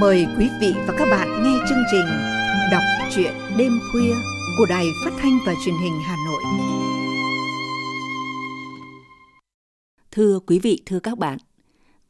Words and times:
Mời 0.00 0.26
quý 0.38 0.48
vị 0.60 0.72
và 0.86 0.94
các 0.98 1.08
bạn 1.10 1.42
nghe 1.44 1.58
chương 1.68 1.82
trình 1.90 2.06
Đọc 2.70 2.82
truyện 3.14 3.32
đêm 3.58 3.80
khuya 3.92 4.14
của 4.58 4.66
Đài 4.68 4.86
Phát 5.04 5.10
thanh 5.18 5.38
và 5.46 5.54
Truyền 5.64 5.74
hình 5.82 5.92
Hà 6.04 6.16
Nội. 6.26 6.42
Thưa 10.10 10.38
quý 10.46 10.58
vị, 10.58 10.82
thưa 10.86 11.00
các 11.00 11.18
bạn, 11.18 11.38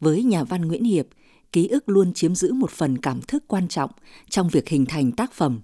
với 0.00 0.22
nhà 0.22 0.44
văn 0.44 0.62
Nguyễn 0.62 0.84
Hiệp, 0.84 1.06
ký 1.52 1.68
ức 1.68 1.88
luôn 1.88 2.12
chiếm 2.12 2.34
giữ 2.34 2.52
một 2.52 2.70
phần 2.70 2.98
cảm 2.98 3.20
thức 3.22 3.44
quan 3.48 3.68
trọng 3.68 3.90
trong 4.28 4.48
việc 4.48 4.68
hình 4.68 4.86
thành 4.86 5.12
tác 5.12 5.32
phẩm. 5.32 5.60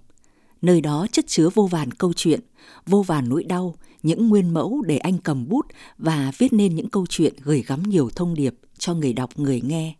Nơi 0.61 0.81
đó 0.81 1.07
chất 1.11 1.27
chứa 1.27 1.49
vô 1.53 1.67
vàn 1.67 1.91
câu 1.91 2.13
chuyện, 2.13 2.39
vô 2.85 3.01
vàn 3.01 3.29
nỗi 3.29 3.43
đau, 3.43 3.75
những 4.03 4.29
nguyên 4.29 4.53
mẫu 4.53 4.81
để 4.87 4.97
anh 4.97 5.17
cầm 5.17 5.49
bút 5.49 5.65
và 5.97 6.31
viết 6.37 6.53
nên 6.53 6.75
những 6.75 6.89
câu 6.89 7.05
chuyện 7.09 7.33
gửi 7.43 7.63
gắm 7.67 7.83
nhiều 7.83 8.09
thông 8.15 8.35
điệp 8.35 8.55
cho 8.77 8.93
người 8.93 9.13
đọc 9.13 9.39
người 9.39 9.61
nghe. 9.61 9.95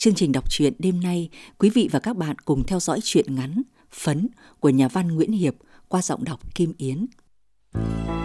Chương 0.00 0.14
trình 0.14 0.32
đọc 0.32 0.50
truyện 0.50 0.72
đêm 0.78 1.00
nay, 1.00 1.28
quý 1.58 1.70
vị 1.70 1.88
và 1.92 1.98
các 1.98 2.16
bạn 2.16 2.36
cùng 2.38 2.66
theo 2.66 2.80
dõi 2.80 3.00
truyện 3.02 3.34
ngắn 3.34 3.62
Phấn 3.90 4.28
của 4.60 4.68
nhà 4.68 4.88
văn 4.88 5.08
Nguyễn 5.08 5.32
Hiệp 5.32 5.54
qua 5.88 6.02
giọng 6.02 6.24
đọc 6.24 6.54
Kim 6.54 6.72
Yến. 6.78 7.06
Chạng 7.74 8.19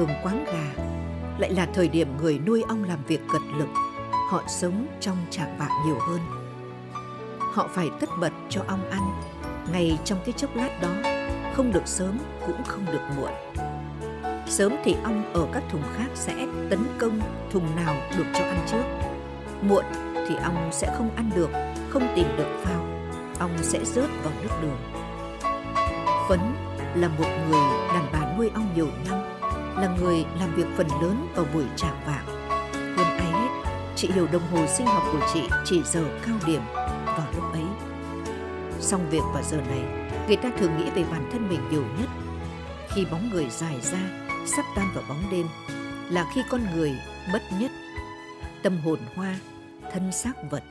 thường 0.00 0.16
quán 0.22 0.44
gà, 0.44 0.82
lại 1.38 1.50
là 1.50 1.66
thời 1.74 1.88
điểm 1.88 2.16
người 2.16 2.40
nuôi 2.46 2.64
ong 2.68 2.84
làm 2.84 2.98
việc 3.06 3.20
cật 3.32 3.42
lực. 3.58 3.68
Họ 4.30 4.42
sống 4.48 4.86
trong 5.00 5.16
trạng 5.30 5.58
vạng 5.58 5.70
nhiều 5.86 5.98
hơn. 6.08 6.20
Họ 7.52 7.68
phải 7.72 7.90
tất 8.00 8.08
bật 8.20 8.32
cho 8.48 8.64
ong 8.68 8.90
ăn, 8.90 9.00
ngay 9.72 9.98
trong 10.04 10.18
cái 10.24 10.32
chốc 10.32 10.56
lát 10.56 10.80
đó, 10.82 10.88
không 11.54 11.72
được 11.72 11.86
sớm 11.86 12.18
cũng 12.46 12.64
không 12.66 12.86
được 12.86 13.00
muộn. 13.16 13.30
Sớm 14.46 14.72
thì 14.84 14.96
ong 15.04 15.32
ở 15.32 15.46
các 15.52 15.62
thùng 15.70 15.82
khác 15.96 16.08
sẽ 16.14 16.46
tấn 16.70 16.80
công 16.98 17.20
thùng 17.52 17.76
nào 17.76 17.94
được 18.18 18.26
cho 18.34 18.44
ăn 18.44 18.66
trước. 18.70 18.82
Muộn 19.62 19.84
thì 20.28 20.36
ong 20.36 20.68
sẽ 20.72 20.94
không 20.98 21.10
ăn 21.16 21.30
được, 21.34 21.50
không 21.90 22.12
tìm 22.16 22.26
được 22.36 22.60
phao. 22.62 22.86
Ong 23.38 23.58
sẽ 23.62 23.84
rớt 23.84 24.10
vào 24.24 24.32
nước 24.42 24.54
đường. 24.62 24.78
Phấn 26.28 26.40
là 26.94 27.08
một 27.08 27.28
người 27.48 27.62
đàn 27.94 28.06
bà 28.12 28.36
nuôi 28.38 28.50
ong 28.54 28.68
nhiều 28.76 28.88
năm, 29.08 29.19
là 29.80 29.96
người 30.00 30.24
làm 30.40 30.54
việc 30.54 30.66
phần 30.76 30.86
lớn 31.02 31.28
vào 31.34 31.46
buổi 31.54 31.64
trạng 31.76 32.00
vạng. 32.06 32.26
Hơn 32.96 33.18
ai 33.18 33.32
hết, 33.32 33.70
chị 33.96 34.10
hiểu 34.14 34.28
đồng 34.32 34.46
hồ 34.50 34.66
sinh 34.66 34.86
học 34.86 35.02
của 35.12 35.26
chị 35.34 35.42
chỉ 35.64 35.82
giờ 35.82 36.04
cao 36.26 36.36
điểm 36.46 36.62
vào 37.06 37.26
lúc 37.34 37.52
ấy. 37.52 37.64
Xong 38.80 39.10
việc 39.10 39.22
vào 39.32 39.42
giờ 39.42 39.56
này, 39.56 40.10
người 40.26 40.36
ta 40.36 40.50
thường 40.58 40.76
nghĩ 40.76 40.90
về 40.90 41.04
bản 41.10 41.28
thân 41.32 41.48
mình 41.48 41.60
nhiều 41.70 41.84
nhất. 41.98 42.08
Khi 42.88 43.04
bóng 43.10 43.30
người 43.30 43.46
dài 43.50 43.80
ra, 43.80 44.00
sắp 44.46 44.64
tan 44.76 44.88
vào 44.94 45.04
bóng 45.08 45.22
đêm, 45.30 45.46
là 46.10 46.30
khi 46.34 46.42
con 46.50 46.60
người 46.74 46.92
bất 47.32 47.42
nhất. 47.60 47.70
Tâm 48.62 48.80
hồn 48.80 48.98
hoa, 49.14 49.38
thân 49.92 50.12
xác 50.12 50.50
vật, 50.50 50.62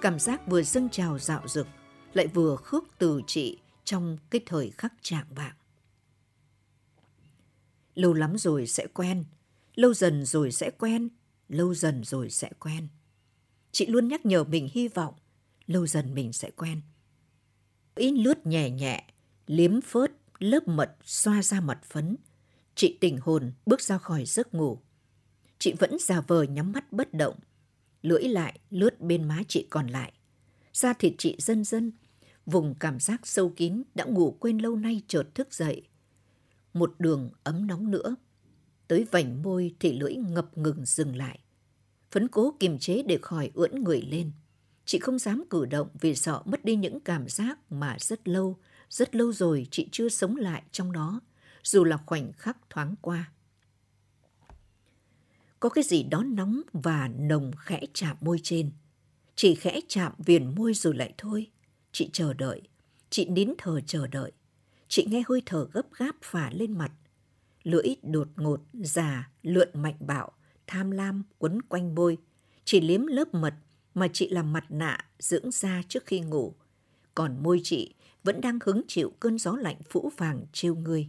cảm 0.00 0.18
giác 0.18 0.46
vừa 0.46 0.62
dâng 0.62 0.88
trào 0.88 1.18
dạo 1.18 1.42
dực, 1.46 1.66
lại 2.14 2.26
vừa 2.26 2.56
khước 2.56 2.84
từ 2.98 3.20
chị 3.26 3.58
trong 3.84 4.18
cái 4.30 4.40
thời 4.46 4.72
khắc 4.78 4.92
trạng 5.02 5.26
vạng. 5.30 5.54
Lâu 7.96 8.12
lắm 8.12 8.38
rồi 8.38 8.66
sẽ 8.66 8.86
quen, 8.86 9.24
lâu 9.74 9.94
dần 9.94 10.24
rồi 10.24 10.52
sẽ 10.52 10.70
quen, 10.70 11.08
lâu 11.48 11.74
dần 11.74 12.04
rồi 12.04 12.30
sẽ 12.30 12.50
quen. 12.58 12.88
Chị 13.72 13.86
luôn 13.86 14.08
nhắc 14.08 14.26
nhở 14.26 14.44
mình 14.44 14.68
hy 14.72 14.88
vọng, 14.88 15.14
lâu 15.66 15.86
dần 15.86 16.14
mình 16.14 16.32
sẽ 16.32 16.50
quen. 16.50 16.80
Ý 17.94 18.10
lướt 18.10 18.46
nhẹ 18.46 18.70
nhẹ, 18.70 19.04
liếm 19.46 19.80
phớt, 19.80 20.12
lớp 20.38 20.68
mật 20.68 20.96
xoa 21.04 21.42
ra 21.42 21.60
mặt 21.60 21.78
phấn. 21.84 22.16
Chị 22.74 22.98
tỉnh 23.00 23.18
hồn 23.20 23.52
bước 23.66 23.80
ra 23.80 23.98
khỏi 23.98 24.24
giấc 24.24 24.54
ngủ. 24.54 24.78
Chị 25.58 25.74
vẫn 25.78 25.96
giả 26.00 26.20
vờ 26.20 26.42
nhắm 26.42 26.72
mắt 26.72 26.92
bất 26.92 27.14
động. 27.14 27.38
Lưỡi 28.02 28.22
lại 28.22 28.58
lướt 28.70 29.00
bên 29.00 29.28
má 29.28 29.42
chị 29.48 29.66
còn 29.70 29.86
lại. 29.86 30.12
Da 30.72 30.92
thịt 30.92 31.12
chị 31.18 31.36
dân 31.38 31.64
dân, 31.64 31.92
vùng 32.46 32.74
cảm 32.80 33.00
giác 33.00 33.26
sâu 33.26 33.52
kín 33.56 33.82
đã 33.94 34.04
ngủ 34.04 34.36
quên 34.40 34.58
lâu 34.58 34.76
nay 34.76 35.02
chợt 35.08 35.34
thức 35.34 35.54
dậy. 35.54 35.82
Một 36.78 36.94
đường 36.98 37.30
ấm 37.44 37.66
nóng 37.66 37.90
nữa. 37.90 38.16
Tới 38.88 39.06
vành 39.10 39.42
môi 39.42 39.74
thì 39.80 39.98
lưỡi 39.98 40.14
ngập 40.14 40.58
ngừng 40.58 40.84
dừng 40.84 41.16
lại. 41.16 41.38
Phấn 42.10 42.28
cố 42.28 42.54
kiềm 42.60 42.78
chế 42.78 43.02
để 43.02 43.18
khỏi 43.22 43.50
ưỡn 43.54 43.84
người 43.84 44.02
lên. 44.02 44.30
Chị 44.84 44.98
không 44.98 45.18
dám 45.18 45.44
cử 45.50 45.66
động 45.66 45.88
vì 46.00 46.14
sợ 46.14 46.42
mất 46.44 46.64
đi 46.64 46.76
những 46.76 47.00
cảm 47.00 47.28
giác 47.28 47.72
mà 47.72 47.96
rất 48.00 48.28
lâu, 48.28 48.58
rất 48.90 49.16
lâu 49.16 49.32
rồi 49.32 49.66
chị 49.70 49.88
chưa 49.92 50.08
sống 50.08 50.36
lại 50.36 50.62
trong 50.72 50.92
đó, 50.92 51.20
dù 51.62 51.84
là 51.84 51.96
khoảnh 52.06 52.32
khắc 52.32 52.56
thoáng 52.70 52.94
qua. 53.00 53.32
Có 55.60 55.68
cái 55.68 55.84
gì 55.84 56.02
đó 56.02 56.22
nóng 56.22 56.60
và 56.72 57.08
nồng 57.08 57.52
khẽ 57.58 57.80
chạm 57.94 58.16
môi 58.20 58.40
trên. 58.42 58.70
Chỉ 59.36 59.54
khẽ 59.54 59.80
chạm 59.88 60.12
viền 60.18 60.54
môi 60.54 60.74
rồi 60.74 60.94
lại 60.94 61.14
thôi. 61.18 61.50
Chị 61.92 62.10
chờ 62.12 62.32
đợi, 62.32 62.62
chị 63.10 63.28
nín 63.28 63.54
thở 63.58 63.80
chờ 63.80 64.06
đợi. 64.06 64.32
Chị 64.88 65.06
nghe 65.10 65.22
hơi 65.28 65.42
thở 65.46 65.68
gấp 65.72 65.92
gáp 65.98 66.16
phả 66.22 66.50
lên 66.50 66.72
mặt. 66.78 66.92
Lưỡi 67.62 67.96
đột 68.02 68.28
ngột, 68.36 68.60
già, 68.72 69.30
lượn 69.42 69.68
mạnh 69.74 69.96
bạo, 70.00 70.32
tham 70.66 70.90
lam 70.90 71.22
quấn 71.38 71.62
quanh 71.62 71.94
môi. 71.94 72.18
Chị 72.64 72.80
liếm 72.80 73.06
lớp 73.06 73.34
mật 73.34 73.54
mà 73.94 74.08
chị 74.12 74.28
làm 74.28 74.52
mặt 74.52 74.64
nạ 74.68 75.04
dưỡng 75.18 75.50
da 75.50 75.82
trước 75.88 76.06
khi 76.06 76.20
ngủ. 76.20 76.54
Còn 77.14 77.42
môi 77.42 77.60
chị 77.62 77.94
vẫn 78.24 78.40
đang 78.40 78.58
hứng 78.64 78.82
chịu 78.88 79.12
cơn 79.20 79.38
gió 79.38 79.56
lạnh 79.56 79.80
phũ 79.90 80.10
vàng 80.16 80.44
trêu 80.52 80.74
người. 80.74 81.08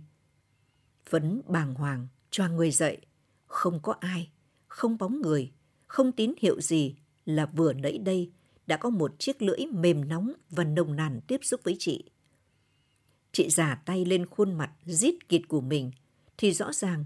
Phấn 1.09 1.41
bàng 1.47 1.73
hoàng, 1.73 2.07
choàng 2.31 2.55
người 2.55 2.71
dậy. 2.71 2.97
Không 3.45 3.79
có 3.79 3.95
ai, 3.99 4.29
không 4.67 4.97
bóng 4.97 5.21
người, 5.21 5.51
không 5.87 6.11
tín 6.11 6.33
hiệu 6.41 6.61
gì 6.61 6.95
là 7.25 7.45
vừa 7.45 7.73
nãy 7.73 7.97
đây 7.97 8.31
đã 8.67 8.77
có 8.77 8.89
một 8.89 9.19
chiếc 9.19 9.41
lưỡi 9.41 9.65
mềm 9.65 10.07
nóng 10.07 10.33
và 10.49 10.63
nồng 10.63 10.95
nàn 10.95 11.19
tiếp 11.27 11.39
xúc 11.43 11.61
với 11.63 11.75
chị. 11.79 12.09
Chị 13.37 13.49
giả 13.49 13.81
tay 13.85 14.05
lên 14.05 14.25
khuôn 14.25 14.53
mặt 14.53 14.71
rít 14.85 15.29
kịt 15.29 15.41
của 15.47 15.61
mình 15.61 15.91
thì 16.37 16.51
rõ 16.51 16.73
ràng 16.73 17.05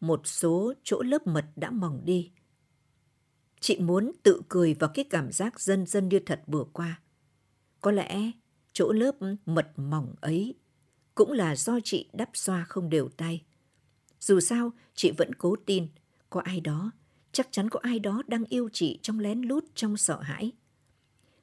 một 0.00 0.20
số 0.24 0.72
chỗ 0.84 1.02
lớp 1.02 1.26
mật 1.26 1.44
đã 1.56 1.70
mỏng 1.70 2.00
đi. 2.04 2.30
Chị 3.60 3.78
muốn 3.78 4.12
tự 4.22 4.42
cười 4.48 4.74
vào 4.74 4.90
cái 4.94 5.04
cảm 5.04 5.32
giác 5.32 5.60
dân 5.60 5.86
dân 5.86 6.08
như 6.08 6.18
thật 6.18 6.42
vừa 6.46 6.64
qua. 6.72 7.00
Có 7.80 7.90
lẽ 7.90 8.30
chỗ 8.72 8.92
lớp 8.92 9.12
mật 9.46 9.68
mỏng 9.76 10.14
ấy 10.20 10.54
cũng 11.14 11.32
là 11.32 11.56
do 11.56 11.78
chị 11.84 12.08
đắp 12.12 12.30
xoa 12.34 12.64
không 12.64 12.90
đều 12.90 13.08
tay. 13.08 13.44
Dù 14.20 14.40
sao, 14.40 14.72
chị 14.94 15.10
vẫn 15.10 15.34
cố 15.34 15.56
tin 15.66 15.88
có 16.30 16.40
ai 16.40 16.60
đó, 16.60 16.90
chắc 17.32 17.48
chắn 17.50 17.70
có 17.70 17.80
ai 17.82 17.98
đó 17.98 18.22
đang 18.26 18.44
yêu 18.44 18.68
chị 18.72 18.98
trong 19.02 19.20
lén 19.20 19.42
lút 19.42 19.64
trong 19.74 19.96
sợ 19.96 20.20
hãi. 20.20 20.52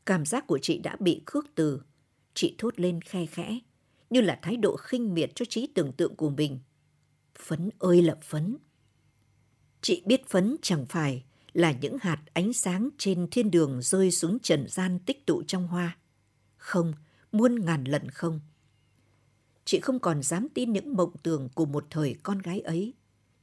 Cảm 0.06 0.26
giác 0.26 0.48
của 0.48 0.60
chị 0.62 0.78
đã 0.78 0.96
bị 1.00 1.22
khước 1.26 1.46
từ. 1.56 1.82
Chị 2.34 2.56
thốt 2.58 2.80
lên 2.80 3.02
khe 3.02 3.26
khẽ, 3.26 3.60
như 4.10 4.22
là 4.22 4.40
thái 4.42 4.58
độ 4.58 4.76
khinh 4.78 5.14
miệt 5.14 5.32
cho 5.36 5.46
trí 5.46 5.68
tưởng 5.68 5.92
tượng 5.92 6.16
của 6.16 6.30
mình. 6.30 6.60
Phấn 7.40 7.70
ơi 7.80 8.02
là 8.02 8.16
phấn. 8.24 8.58
Chị 9.82 10.04
biết 10.06 10.28
phấn 10.30 10.56
chẳng 10.62 10.86
phải 10.86 11.24
là 11.54 11.72
những 11.72 11.98
hạt 12.02 12.24
ánh 12.34 12.54
sáng 12.54 12.90
trên 12.98 13.28
thiên 13.32 13.52
đường 13.52 13.82
rơi 13.82 14.12
xuống 14.12 14.38
trần 14.40 14.68
gian 14.70 15.00
tích 15.00 15.26
tụ 15.26 15.44
trong 15.44 15.68
hoa. 15.68 15.98
Không, 16.58 16.94
muôn 17.32 17.66
ngàn 17.66 17.84
lần 17.84 18.10
không. 18.10 18.40
Chị 19.66 19.80
không 19.80 20.00
còn 20.00 20.24
dám 20.24 20.48
tin 20.54 20.74
những 20.74 20.96
mộng 20.96 21.18
tưởng 21.24 21.50
của 21.56 21.66
một 21.66 21.86
thời 21.90 22.16
con 22.24 22.40
gái 22.40 22.60
ấy. 22.60 22.94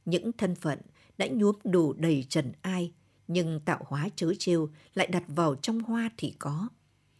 Những 0.05 0.31
thân 0.31 0.55
phận 0.55 0.79
đã 1.17 1.27
nhuốm 1.27 1.55
đủ 1.63 1.93
đầy 1.93 2.25
trần 2.29 2.51
ai, 2.61 2.93
nhưng 3.27 3.59
tạo 3.59 3.85
hóa 3.87 4.09
chớ 4.15 4.33
trêu 4.39 4.69
lại 4.93 5.07
đặt 5.07 5.23
vào 5.27 5.55
trong 5.55 5.79
hoa 5.79 6.09
thì 6.17 6.35
có. 6.39 6.67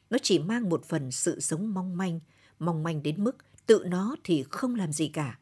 Nó 0.10 0.18
chỉ 0.24 0.40
mang 0.40 0.69
một 0.69 0.86
phần 0.86 1.12
sự 1.12 1.40
sống 1.40 1.74
mong 1.74 1.98
manh, 1.98 2.19
mong 2.65 2.83
manh 2.83 3.04
đến 3.04 3.24
mức 3.24 3.38
tự 3.65 3.83
nó 3.88 4.15
thì 4.24 4.44
không 4.50 4.75
làm 4.75 4.92
gì 4.92 5.07
cả. 5.07 5.39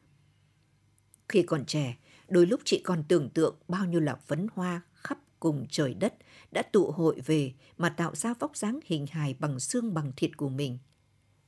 Khi 1.30 1.44
còn 1.44 1.66
trẻ, 1.66 1.98
đôi 2.28 2.46
lúc 2.46 2.62
chị 2.66 2.82
còn 2.84 3.04
tưởng 3.04 3.30
tượng 3.30 3.56
bao 3.68 3.86
nhiêu 3.86 4.00
là 4.00 4.16
phấn 4.16 4.48
hoa 4.54 4.82
khắp 4.94 5.18
cùng 5.40 5.66
trời 5.70 5.94
đất 5.94 6.14
đã 6.52 6.62
tụ 6.62 6.92
hội 6.92 7.22
về 7.26 7.54
mà 7.78 7.90
tạo 7.90 8.16
ra 8.16 8.34
vóc 8.40 8.58
dáng 8.58 8.80
hình 8.86 9.06
hài 9.12 9.34
bằng 9.40 9.60
xương 9.60 9.94
bằng 9.94 10.12
thịt 10.16 10.38
của 10.38 10.50
mình. 10.50 10.78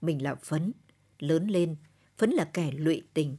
Mình 0.01 0.23
là 0.23 0.35
phấn, 0.35 0.73
lớn 1.19 1.47
lên, 1.47 1.75
phấn 2.17 2.29
là 2.29 2.49
kẻ 2.53 2.71
lụy 2.71 3.01
tình. 3.13 3.37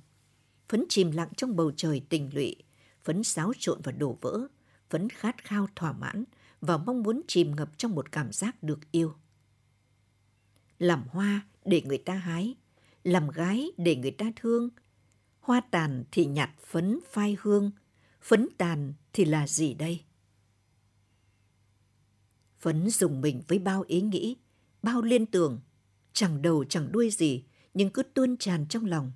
Phấn 0.69 0.85
chìm 0.89 1.11
lặng 1.11 1.29
trong 1.37 1.57
bầu 1.57 1.73
trời 1.77 2.03
tình 2.09 2.35
lụy, 2.35 2.57
phấn 3.05 3.25
xáo 3.25 3.53
trộn 3.59 3.81
và 3.83 3.93
đổ 3.93 4.19
vỡ, 4.21 4.47
phấn 4.91 5.09
khát 5.09 5.45
khao 5.45 5.69
thỏa 5.77 5.93
mãn 5.93 6.25
và 6.61 6.77
mong 6.77 7.03
muốn 7.03 7.21
chìm 7.29 7.57
ngập 7.57 7.79
trong 7.79 7.95
một 7.95 8.13
cảm 8.13 8.33
giác 8.33 8.63
được 8.63 8.79
yêu. 8.91 9.15
Làm 10.79 11.05
hoa 11.09 11.41
để 11.65 11.83
người 11.83 11.99
ta 11.99 12.15
hái, 12.15 12.55
làm 13.05 13.29
gái 13.29 13.71
để 13.77 13.97
người 13.97 14.11
ta 14.11 14.33
thương. 14.37 14.69
Hoa 15.41 15.61
tàn 15.61 16.05
thì 16.13 16.27
nhặt 16.27 16.51
phấn 16.67 16.99
phai 17.11 17.37
hương, 17.41 17.71
phấn 18.23 18.49
tàn 18.59 18.93
thì 19.13 19.25
là 19.25 19.47
gì 19.47 19.75
đây? 19.75 20.01
Phấn 22.59 22.91
dùng 22.91 23.21
mình 23.21 23.43
với 23.49 23.59
bao 23.59 23.85
ý 23.87 24.01
nghĩ, 24.01 24.37
bao 24.83 25.03
liên 25.03 25.27
tưởng, 25.27 25.61
chẳng 26.13 26.43
đầu 26.43 26.65
chẳng 26.65 26.93
đuôi 26.93 27.11
gì, 27.11 27.45
nhưng 27.75 27.91
cứ 27.91 28.03
tuôn 28.03 28.37
tràn 28.37 28.67
trong 28.69 28.85
lòng. 28.85 29.13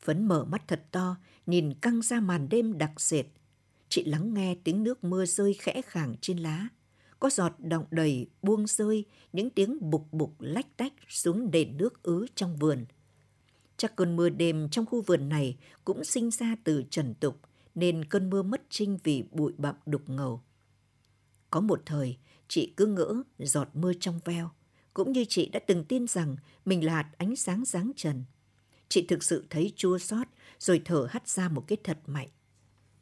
Phấn 0.00 0.28
mở 0.28 0.44
mắt 0.44 0.62
thật 0.68 0.84
to, 0.90 1.16
nhìn 1.46 1.74
căng 1.74 2.02
ra 2.02 2.20
màn 2.20 2.48
đêm 2.48 2.78
đặc 2.78 3.00
sệt. 3.00 3.26
Chị 3.88 4.04
lắng 4.04 4.34
nghe 4.34 4.56
tiếng 4.64 4.82
nước 4.84 5.04
mưa 5.04 5.26
rơi 5.26 5.54
khẽ 5.54 5.82
khàng 5.82 6.14
trên 6.20 6.38
lá. 6.38 6.68
Có 7.22 7.30
giọt 7.30 7.52
động 7.58 7.84
đầy 7.90 8.26
buông 8.42 8.66
rơi, 8.66 9.04
những 9.32 9.50
tiếng 9.50 9.90
bục 9.90 10.12
bục 10.12 10.40
lách 10.40 10.76
tách 10.76 10.92
xuống 11.08 11.50
nền 11.52 11.76
nước 11.76 12.02
ứ 12.02 12.26
trong 12.34 12.56
vườn. 12.56 12.84
Chắc 13.76 13.96
cơn 13.96 14.16
mưa 14.16 14.28
đêm 14.28 14.68
trong 14.68 14.86
khu 14.86 15.02
vườn 15.02 15.28
này 15.28 15.56
cũng 15.84 16.04
sinh 16.04 16.30
ra 16.30 16.56
từ 16.64 16.84
trần 16.90 17.14
tục, 17.14 17.40
nên 17.74 18.04
cơn 18.04 18.30
mưa 18.30 18.42
mất 18.42 18.62
trinh 18.70 18.98
vì 19.04 19.24
bụi 19.30 19.52
bặm 19.58 19.74
đục 19.86 20.02
ngầu. 20.06 20.42
Có 21.50 21.60
một 21.60 21.82
thời, 21.86 22.16
chị 22.48 22.72
cứ 22.76 22.86
ngỡ 22.86 23.22
giọt 23.38 23.68
mưa 23.74 23.92
trong 24.00 24.20
veo, 24.24 24.50
cũng 24.94 25.12
như 25.12 25.24
chị 25.28 25.48
đã 25.48 25.60
từng 25.66 25.84
tin 25.84 26.06
rằng 26.06 26.36
mình 26.64 26.84
là 26.84 26.94
hạt 26.94 27.10
ánh 27.18 27.36
sáng 27.36 27.64
dáng 27.64 27.92
trần. 27.96 28.24
Chị 28.88 29.06
thực 29.06 29.22
sự 29.22 29.46
thấy 29.50 29.72
chua 29.76 29.98
xót 29.98 30.26
rồi 30.58 30.82
thở 30.84 31.06
hắt 31.10 31.28
ra 31.28 31.48
một 31.48 31.64
cái 31.66 31.78
thật 31.84 31.98
mạnh. 32.06 32.28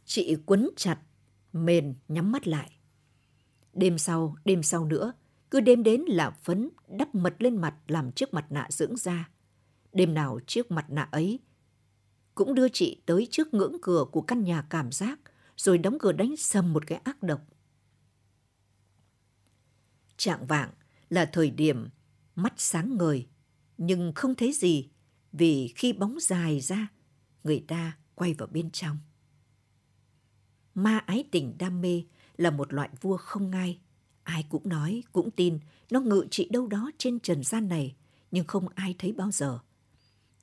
Chị 0.04 0.36
quấn 0.46 0.70
chặt, 0.76 0.98
mền 1.52 1.94
nhắm 2.08 2.32
mắt 2.32 2.46
lại. 2.46 2.79
Đêm 3.72 3.98
sau, 3.98 4.36
đêm 4.44 4.62
sau 4.62 4.84
nữa, 4.84 5.12
cứ 5.50 5.60
đêm 5.60 5.82
đến 5.82 6.00
là 6.00 6.30
phấn 6.30 6.70
đắp 6.88 7.14
mật 7.14 7.34
lên 7.38 7.56
mặt 7.56 7.74
làm 7.86 8.12
chiếc 8.12 8.34
mặt 8.34 8.46
nạ 8.52 8.66
dưỡng 8.70 8.96
da. 8.96 9.30
Đêm 9.92 10.14
nào 10.14 10.40
chiếc 10.46 10.70
mặt 10.70 10.90
nạ 10.90 11.08
ấy 11.10 11.40
cũng 12.34 12.54
đưa 12.54 12.68
chị 12.68 13.02
tới 13.06 13.28
trước 13.30 13.54
ngưỡng 13.54 13.76
cửa 13.82 14.04
của 14.12 14.20
căn 14.20 14.44
nhà 14.44 14.66
cảm 14.70 14.92
giác 14.92 15.20
rồi 15.56 15.78
đóng 15.78 15.98
cửa 16.00 16.12
đánh 16.12 16.36
sầm 16.36 16.72
một 16.72 16.86
cái 16.86 16.98
ác 17.04 17.22
độc. 17.22 17.40
Trạng 20.16 20.46
vạng 20.46 20.70
là 21.10 21.24
thời 21.24 21.50
điểm 21.50 21.88
mắt 22.34 22.52
sáng 22.56 22.96
ngời 22.96 23.26
nhưng 23.78 24.12
không 24.14 24.34
thấy 24.34 24.52
gì 24.52 24.88
vì 25.32 25.72
khi 25.76 25.92
bóng 25.92 26.20
dài 26.20 26.60
ra 26.60 26.88
người 27.44 27.64
ta 27.68 27.98
quay 28.14 28.34
vào 28.34 28.48
bên 28.52 28.70
trong. 28.70 28.98
Ma 30.74 30.98
ái 30.98 31.24
tình 31.32 31.58
đam 31.58 31.80
mê 31.80 32.02
là 32.40 32.50
một 32.50 32.72
loại 32.72 32.88
vua 33.00 33.16
không 33.16 33.50
ngai. 33.50 33.78
Ai 34.22 34.44
cũng 34.48 34.68
nói, 34.68 35.02
cũng 35.12 35.30
tin 35.30 35.58
nó 35.90 36.00
ngự 36.00 36.26
trị 36.30 36.48
đâu 36.50 36.66
đó 36.66 36.90
trên 36.98 37.20
trần 37.20 37.42
gian 37.42 37.68
này, 37.68 37.94
nhưng 38.30 38.44
không 38.44 38.68
ai 38.74 38.94
thấy 38.98 39.12
bao 39.12 39.30
giờ. 39.30 39.58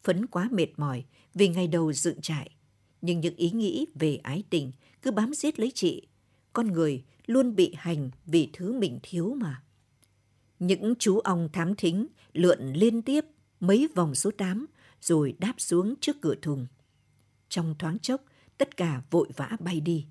Phấn 0.04 0.28
quá 0.28 0.50
mệt 0.52 0.68
mỏi 0.78 1.06
vì 1.34 1.48
ngày 1.48 1.68
đầu 1.68 1.94
dựng 1.94 2.22
trại, 2.22 2.52
nhưng 3.02 3.20
những 3.20 3.36
ý 3.36 3.52
nghĩ 3.52 3.86
về 3.96 4.16
ái 4.16 4.44
tình 4.50 4.72
cứ 5.02 5.12
bám 5.12 5.34
giết 5.34 5.60
lấy 5.60 5.72
chị. 5.76 6.08
Con 6.54 6.68
người 6.72 7.04
luôn 7.26 7.56
bị 7.56 7.74
hành 7.78 8.10
vì 8.26 8.50
thứ 8.54 8.80
mình 8.80 9.00
thiếu 9.04 9.34
mà. 9.34 9.64
Những 10.60 10.94
chú 11.00 11.20
ong 11.20 11.50
thám 11.54 11.76
thính 11.76 12.08
lượn 12.34 12.74
liên 12.74 13.02
tiếp 13.02 13.26
mấy 13.60 13.88
vòng 13.96 14.16
số 14.16 14.32
8 14.32 14.66
rồi 15.02 15.36
đáp 15.40 15.54
xuống 15.58 15.94
trước 16.02 16.22
cửa 16.22 16.36
thùng. 16.42 16.68
Trong 17.50 17.76
thoáng 17.80 18.00
chốc, 18.00 18.22
tất 18.58 18.78
cả 18.78 19.02
vội 19.10 19.28
vã 19.36 19.50
bay 19.60 19.82
đi. 19.82 20.06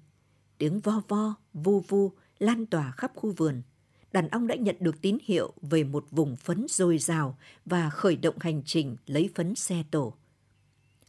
Tiếng 0.59 0.81
vo 0.81 1.03
vo, 1.09 1.35
vu 1.55 1.81
vu 1.81 2.13
lan 2.39 2.67
tỏa 2.67 2.91
khắp 2.91 3.13
khu 3.15 3.33
vườn. 3.33 3.63
Đàn 4.13 4.29
ong 4.29 4.47
đã 4.47 4.55
nhận 4.55 4.77
được 4.81 5.01
tín 5.01 5.19
hiệu 5.25 5.53
về 5.63 5.85
một 5.85 6.07
vùng 6.11 6.37
phấn 6.37 6.67
dồi 6.69 6.99
dào 6.99 7.39
và 7.65 7.91
khởi 7.91 8.17
động 8.17 8.37
hành 8.41 8.63
trình 8.65 8.97
lấy 9.07 9.31
phấn 9.35 9.55
xe 9.55 9.85
tổ. 9.91 10.15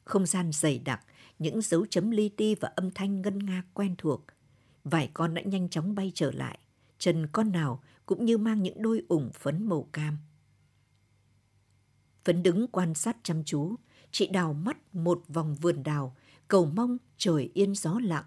Không 0.04 0.26
gian 0.26 0.52
dày 0.54 0.80
đặc, 0.80 1.02
những 1.40 1.62
dấu 1.62 1.86
chấm 1.86 2.12
li 2.12 2.30
ti 2.30 2.56
và 2.56 2.72
âm 2.76 2.92
thanh 2.92 3.22
ngân 3.22 3.46
nga 3.46 3.64
quen 3.74 3.96
thuộc. 3.98 4.22
Vài 4.84 5.10
con 5.14 5.34
đã 5.34 5.42
nhanh 5.42 5.70
chóng 5.70 5.96
bay 5.96 6.12
trở 6.16 6.32
lại, 6.32 6.60
chân 7.00 7.28
con 7.28 7.52
nào 7.52 7.84
cũng 8.06 8.26
như 8.26 8.38
mang 8.38 8.64
những 8.64 8.82
đôi 8.82 9.04
ủng 9.08 9.30
phấn 9.34 9.70
màu 9.70 9.88
cam. 9.94 10.18
Phấn 12.26 12.44
đứng 12.44 12.68
quan 12.68 12.94
sát 12.94 13.18
chăm 13.24 13.44
chú, 13.44 13.76
chị 14.12 14.28
đào 14.28 14.54
mắt 14.54 14.96
một 14.96 15.24
vòng 15.28 15.56
vườn 15.56 15.84
đào, 15.84 16.16
cầu 16.48 16.66
mong 16.66 16.98
trời 17.18 17.52
yên 17.54 17.76
gió 17.76 18.00
lặng. 18.04 18.26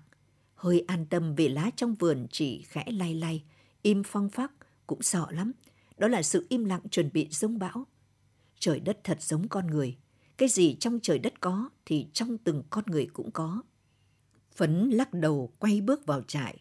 Hơi 0.60 0.84
an 0.86 1.06
tâm 1.06 1.34
vì 1.34 1.48
lá 1.48 1.70
trong 1.76 1.94
vườn 1.94 2.26
chỉ 2.30 2.62
khẽ 2.62 2.84
lay 2.92 3.14
lay, 3.14 3.42
im 3.82 4.02
phong 4.06 4.28
phắc, 4.28 4.52
cũng 4.86 5.02
sợ 5.02 5.26
lắm. 5.30 5.52
Đó 5.98 6.08
là 6.08 6.22
sự 6.22 6.46
im 6.48 6.64
lặng 6.64 6.80
chuẩn 6.90 7.10
bị 7.12 7.28
giống 7.30 7.58
bão. 7.58 7.86
Trời 8.58 8.80
đất 8.80 8.98
thật 9.04 9.22
giống 9.22 9.48
con 9.48 9.66
người. 9.66 9.96
Cái 10.38 10.48
gì 10.48 10.76
trong 10.80 10.98
trời 11.02 11.18
đất 11.18 11.40
có 11.40 11.70
thì 11.86 12.06
trong 12.12 12.38
từng 12.38 12.62
con 12.70 12.84
người 12.86 13.06
cũng 13.12 13.30
có. 13.30 13.62
Phấn 14.54 14.90
lắc 14.90 15.14
đầu 15.14 15.52
quay 15.58 15.80
bước 15.80 16.06
vào 16.06 16.22
trại. 16.22 16.58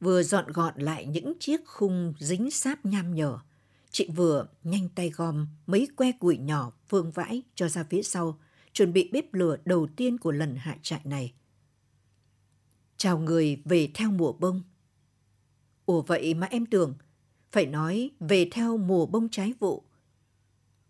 Vừa 0.00 0.22
dọn 0.22 0.52
gọn 0.52 0.74
lại 0.76 1.06
những 1.06 1.32
chiếc 1.40 1.60
khung 1.66 2.14
dính 2.18 2.50
sát 2.50 2.86
nham 2.86 3.14
nhở. 3.14 3.38
Chị 3.90 4.08
vừa 4.16 4.46
nhanh 4.64 4.88
tay 4.88 5.10
gom 5.10 5.46
mấy 5.66 5.88
que 5.96 6.12
củi 6.12 6.38
nhỏ 6.38 6.72
vương 6.88 7.10
vãi 7.10 7.42
cho 7.54 7.68
ra 7.68 7.84
phía 7.90 8.02
sau, 8.02 8.38
chuẩn 8.72 8.92
bị 8.92 9.10
bếp 9.12 9.34
lửa 9.34 9.56
đầu 9.64 9.88
tiên 9.96 10.18
của 10.18 10.32
lần 10.32 10.56
hạ 10.56 10.76
trại 10.82 11.00
này. 11.04 11.32
Chào 13.00 13.18
người 13.18 13.62
về 13.64 13.90
theo 13.94 14.10
mùa 14.10 14.32
bông. 14.32 14.62
Ủa 15.86 16.02
vậy 16.02 16.34
mà 16.34 16.46
em 16.46 16.66
tưởng, 16.66 16.94
phải 17.52 17.66
nói 17.66 18.10
về 18.20 18.48
theo 18.52 18.76
mùa 18.76 19.06
bông 19.06 19.28
trái 19.28 19.52
vụ. 19.58 19.84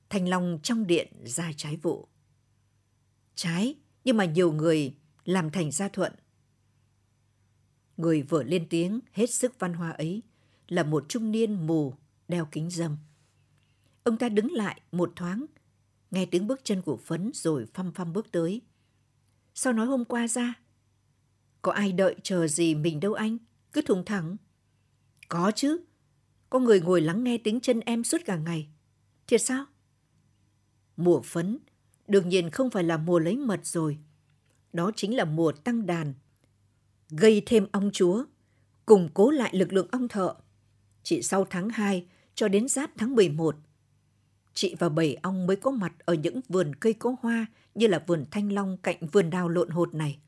Thành 0.09 0.29
Long 0.29 0.59
trong 0.63 0.87
điện 0.87 1.13
ra 1.25 1.51
trái 1.57 1.77
vụ. 1.77 2.09
Trái, 3.35 3.75
nhưng 4.05 4.17
mà 4.17 4.25
nhiều 4.25 4.53
người 4.53 4.97
làm 5.25 5.51
thành 5.51 5.71
gia 5.71 5.89
thuận. 5.89 6.13
Người 7.97 8.23
vừa 8.23 8.43
lên 8.43 8.67
tiếng 8.71 9.01
hết 9.13 9.31
sức 9.31 9.59
văn 9.59 9.73
hoa 9.73 9.91
ấy 9.91 10.23
là 10.69 10.83
một 10.83 11.05
trung 11.09 11.31
niên 11.31 11.67
mù 11.67 11.95
đeo 12.29 12.49
kính 12.53 12.71
dâm. 12.71 12.97
Ông 14.05 14.17
ta 14.17 14.29
đứng 14.29 14.53
lại 14.53 14.81
một 14.93 15.13
thoáng, 15.17 15.47
nghe 16.11 16.27
tiếng 16.27 16.47
bước 16.47 16.61
chân 16.65 16.83
của 16.83 16.97
Phấn 16.97 17.31
rồi 17.35 17.67
phăm 17.75 17.93
phăm 17.93 18.13
bước 18.13 18.33
tới. 18.33 18.61
Sao 19.55 19.73
nói 19.73 19.87
hôm 19.87 20.05
qua 20.05 20.29
ra? 20.29 20.55
Có 21.63 21.73
ai 21.73 21.93
đợi 21.93 22.15
chờ 22.23 22.47
gì 22.47 22.75
mình 22.75 23.01
đâu 23.01 23.15
anh, 23.15 23.39
cứ 23.73 23.83
thùng 23.83 24.05
thẳng. 24.05 24.37
Có 25.29 25.53
chứ, 25.55 25.81
có 26.51 26.59
người 26.59 26.81
ngồi 26.81 27.01
lắng 27.01 27.25
nghe 27.25 27.39
tiếng 27.39 27.61
chân 27.61 27.81
em 27.81 28.05
suốt 28.05 28.19
cả 28.25 28.37
ngày. 28.37 28.69
Thiệt 29.27 29.43
sao? 29.43 29.65
Mùa 30.97 31.21
phấn, 31.21 31.59
đương 32.09 32.29
nhiên 32.29 32.51
không 32.51 32.71
phải 32.71 32.85
là 32.85 32.97
mùa 32.97 33.19
lấy 33.19 33.37
mật 33.37 33.67
rồi. 33.67 33.99
Đó 34.73 34.91
chính 34.97 35.17
là 35.17 35.25
mùa 35.25 35.53
tăng 35.53 35.87
đàn. 35.87 36.15
Gây 37.11 37.43
thêm 37.47 37.67
ong 37.73 37.91
chúa, 37.93 38.25
củng 38.87 39.09
cố 39.15 39.31
lại 39.31 39.57
lực 39.57 39.73
lượng 39.73 39.89
ong 39.91 40.09
thợ. 40.09 40.35
Chỉ 41.03 41.23
sau 41.23 41.47
tháng 41.51 41.69
2 41.69 42.07
cho 42.35 42.49
đến 42.49 42.69
giáp 42.69 42.91
tháng 42.97 43.15
11, 43.15 43.57
chị 44.55 44.75
và 44.79 44.89
bảy 44.89 45.17
ong 45.23 45.47
mới 45.47 45.57
có 45.57 45.71
mặt 45.71 45.93
ở 45.99 46.15
những 46.15 46.41
vườn 46.49 46.75
cây 46.75 46.93
có 46.93 47.17
hoa 47.23 47.47
như 47.75 47.87
là 47.87 48.05
vườn 48.07 48.25
thanh 48.31 48.53
long 48.53 48.77
cạnh 48.77 49.07
vườn 49.13 49.31
đào 49.31 49.49
lộn 49.49 49.71
hột 49.71 49.95
này. 49.95 50.19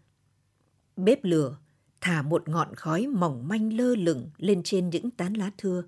Bếp 0.97 1.25
lửa 1.25 1.59
thả 2.01 2.23
một 2.23 2.49
ngọn 2.49 2.75
khói 2.75 3.07
mỏng 3.07 3.49
manh 3.49 3.73
lơ 3.73 3.95
lửng 3.95 4.31
lên 4.37 4.63
trên 4.65 4.91
những 4.91 5.11
tán 5.11 5.35
lá 5.35 5.51
thưa. 5.59 5.85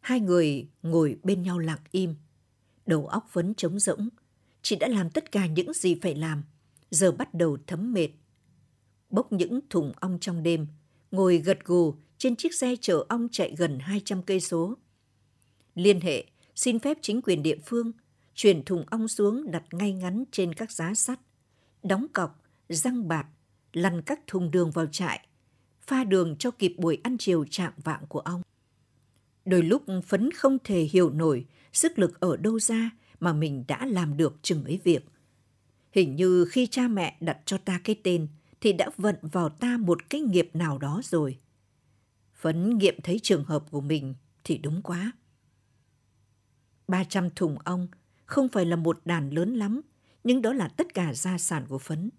Hai 0.00 0.20
người 0.20 0.68
ngồi 0.82 1.18
bên 1.22 1.42
nhau 1.42 1.58
lặng 1.58 1.80
im, 1.90 2.14
đầu 2.86 3.06
óc 3.06 3.26
vẫn 3.32 3.54
trống 3.54 3.78
rỗng. 3.78 4.08
Chị 4.62 4.76
đã 4.76 4.88
làm 4.88 5.10
tất 5.10 5.32
cả 5.32 5.46
những 5.46 5.72
gì 5.72 5.98
phải 6.02 6.14
làm, 6.14 6.42
giờ 6.90 7.12
bắt 7.12 7.34
đầu 7.34 7.58
thấm 7.66 7.92
mệt. 7.92 8.08
Bốc 9.10 9.32
những 9.32 9.60
thùng 9.70 9.92
ong 10.00 10.18
trong 10.20 10.42
đêm, 10.42 10.66
ngồi 11.10 11.38
gật 11.38 11.64
gù 11.64 11.94
trên 12.18 12.36
chiếc 12.36 12.54
xe 12.54 12.74
chở 12.80 13.04
ong 13.08 13.28
chạy 13.32 13.54
gần 13.58 13.78
200 13.78 14.22
cây 14.22 14.40
số. 14.40 14.76
Liên 15.74 16.00
hệ, 16.00 16.24
xin 16.54 16.78
phép 16.78 16.98
chính 17.02 17.22
quyền 17.22 17.42
địa 17.42 17.56
phương, 17.64 17.92
chuyển 18.34 18.64
thùng 18.64 18.84
ong 18.90 19.08
xuống 19.08 19.50
đặt 19.50 19.64
ngay 19.72 19.92
ngắn 19.92 20.24
trên 20.32 20.54
các 20.54 20.72
giá 20.72 20.94
sắt, 20.94 21.20
đóng 21.82 22.06
cọc, 22.12 22.42
răng 22.68 23.08
bạt, 23.08 23.26
lăn 23.72 24.02
các 24.02 24.20
thùng 24.26 24.50
đường 24.50 24.70
vào 24.70 24.86
trại, 24.86 25.26
pha 25.80 26.04
đường 26.04 26.36
cho 26.36 26.50
kịp 26.50 26.74
buổi 26.78 26.98
ăn 27.02 27.16
chiều 27.18 27.44
trạng 27.50 27.72
vạng 27.84 28.06
của 28.08 28.20
ong. 28.20 28.42
Đôi 29.44 29.62
lúc 29.62 29.82
Phấn 30.06 30.30
không 30.30 30.58
thể 30.64 30.80
hiểu 30.82 31.10
nổi 31.10 31.46
sức 31.72 31.98
lực 31.98 32.20
ở 32.20 32.36
đâu 32.36 32.60
ra 32.60 32.90
mà 33.20 33.32
mình 33.32 33.64
đã 33.68 33.86
làm 33.86 34.16
được 34.16 34.36
chừng 34.42 34.64
ấy 34.64 34.80
việc. 34.84 35.04
Hình 35.92 36.16
như 36.16 36.44
khi 36.44 36.66
cha 36.66 36.88
mẹ 36.88 37.16
đặt 37.20 37.38
cho 37.44 37.58
ta 37.58 37.80
cái 37.84 37.96
tên 38.02 38.28
thì 38.60 38.72
đã 38.72 38.90
vận 38.96 39.16
vào 39.22 39.48
ta 39.48 39.76
một 39.76 40.10
cái 40.10 40.20
nghiệp 40.20 40.50
nào 40.54 40.78
đó 40.78 41.00
rồi. 41.04 41.38
Phấn 42.34 42.78
nghiệm 42.78 43.00
thấy 43.02 43.20
trường 43.22 43.44
hợp 43.44 43.64
của 43.70 43.80
mình 43.80 44.14
thì 44.44 44.58
đúng 44.58 44.82
quá. 44.82 45.12
300 46.88 47.30
thùng 47.30 47.58
ong 47.64 47.88
không 48.24 48.48
phải 48.48 48.64
là 48.64 48.76
một 48.76 49.00
đàn 49.04 49.30
lớn 49.30 49.54
lắm, 49.54 49.80
nhưng 50.24 50.42
đó 50.42 50.52
là 50.52 50.68
tất 50.68 50.94
cả 50.94 51.14
gia 51.14 51.38
sản 51.38 51.66
của 51.68 51.78
Phấn. 51.78 52.10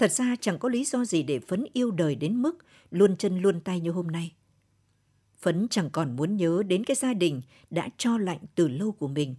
Thật 0.00 0.12
ra 0.12 0.36
chẳng 0.40 0.58
có 0.58 0.68
lý 0.68 0.84
do 0.84 1.04
gì 1.04 1.22
để 1.22 1.40
Phấn 1.40 1.64
yêu 1.72 1.90
đời 1.90 2.14
đến 2.14 2.42
mức 2.42 2.58
luôn 2.90 3.16
chân 3.16 3.38
luôn 3.42 3.60
tay 3.60 3.80
như 3.80 3.90
hôm 3.90 4.06
nay. 4.06 4.32
Phấn 5.38 5.66
chẳng 5.70 5.90
còn 5.90 6.16
muốn 6.16 6.36
nhớ 6.36 6.62
đến 6.66 6.84
cái 6.84 6.94
gia 6.94 7.14
đình 7.14 7.40
đã 7.70 7.88
cho 7.96 8.18
lạnh 8.18 8.38
từ 8.54 8.68
lâu 8.68 8.92
của 8.92 9.08
mình. 9.08 9.34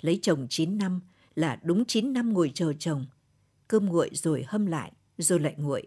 Lấy 0.00 0.18
chồng 0.22 0.46
9 0.50 0.78
năm 0.78 1.00
là 1.34 1.60
đúng 1.62 1.84
9 1.84 2.12
năm 2.12 2.32
ngồi 2.32 2.50
chờ 2.54 2.72
chồng. 2.78 3.06
Cơm 3.68 3.86
nguội 3.86 4.10
rồi 4.12 4.44
hâm 4.48 4.66
lại, 4.66 4.92
rồi 5.18 5.40
lại 5.40 5.54
nguội. 5.56 5.86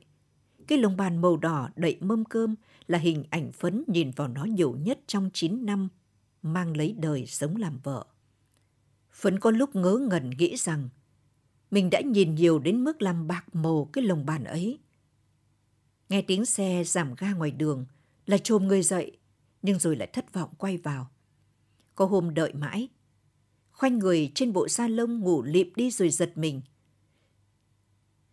Cái 0.68 0.78
lồng 0.78 0.98
bàn 0.98 1.22
màu 1.22 1.38
đỏ 1.38 1.70
đậy 1.76 1.98
mâm 2.00 2.26
cơm 2.26 2.56
là 2.88 2.98
hình 2.98 3.24
ảnh 3.30 3.52
Phấn 3.52 3.84
nhìn 3.88 4.12
vào 4.12 4.28
nó 4.28 4.44
nhiều 4.44 4.78
nhất 4.82 5.00
trong 5.08 5.30
9 5.34 5.66
năm 5.66 5.90
mang 6.42 6.78
lấy 6.78 6.96
đời 7.00 7.26
sống 7.26 7.56
làm 7.56 7.80
vợ. 7.84 8.06
Phấn 9.12 9.40
có 9.40 9.52
lúc 9.52 9.76
ngớ 9.76 10.00
ngẩn 10.10 10.30
nghĩ 10.30 10.56
rằng 10.58 10.90
mình 11.72 11.90
đã 11.90 12.02
nhìn 12.02 12.36
nhiều 12.36 12.60
đến 12.60 12.84
mức 12.84 13.02
làm 13.02 13.28
bạc 13.28 13.56
màu 13.56 13.90
cái 13.94 14.04
lồng 14.04 14.26
bàn 14.26 14.44
ấy. 14.44 14.80
Nghe 16.10 16.22
tiếng 16.22 16.46
xe 16.46 16.84
giảm 16.84 17.16
ga 17.18 17.34
ngoài 17.34 17.52
đường 17.52 17.86
là 18.26 18.38
trồm 18.38 18.68
người 18.68 18.82
dậy, 18.82 19.18
nhưng 19.62 19.80
rồi 19.80 19.96
lại 19.96 20.10
thất 20.14 20.34
vọng 20.34 20.50
quay 20.58 20.78
vào. 20.78 21.10
Có 21.96 22.06
hôm 22.06 22.34
đợi 22.34 22.54
mãi, 22.54 22.90
khoanh 23.72 24.00
người 24.00 24.32
trên 24.36 24.54
bộ 24.54 24.68
sa 24.68 24.88
lông 24.88 25.20
ngủ 25.20 25.44
lịm 25.44 25.74
đi 25.76 25.92
rồi 25.92 26.10
giật 26.10 26.32
mình. 26.36 26.62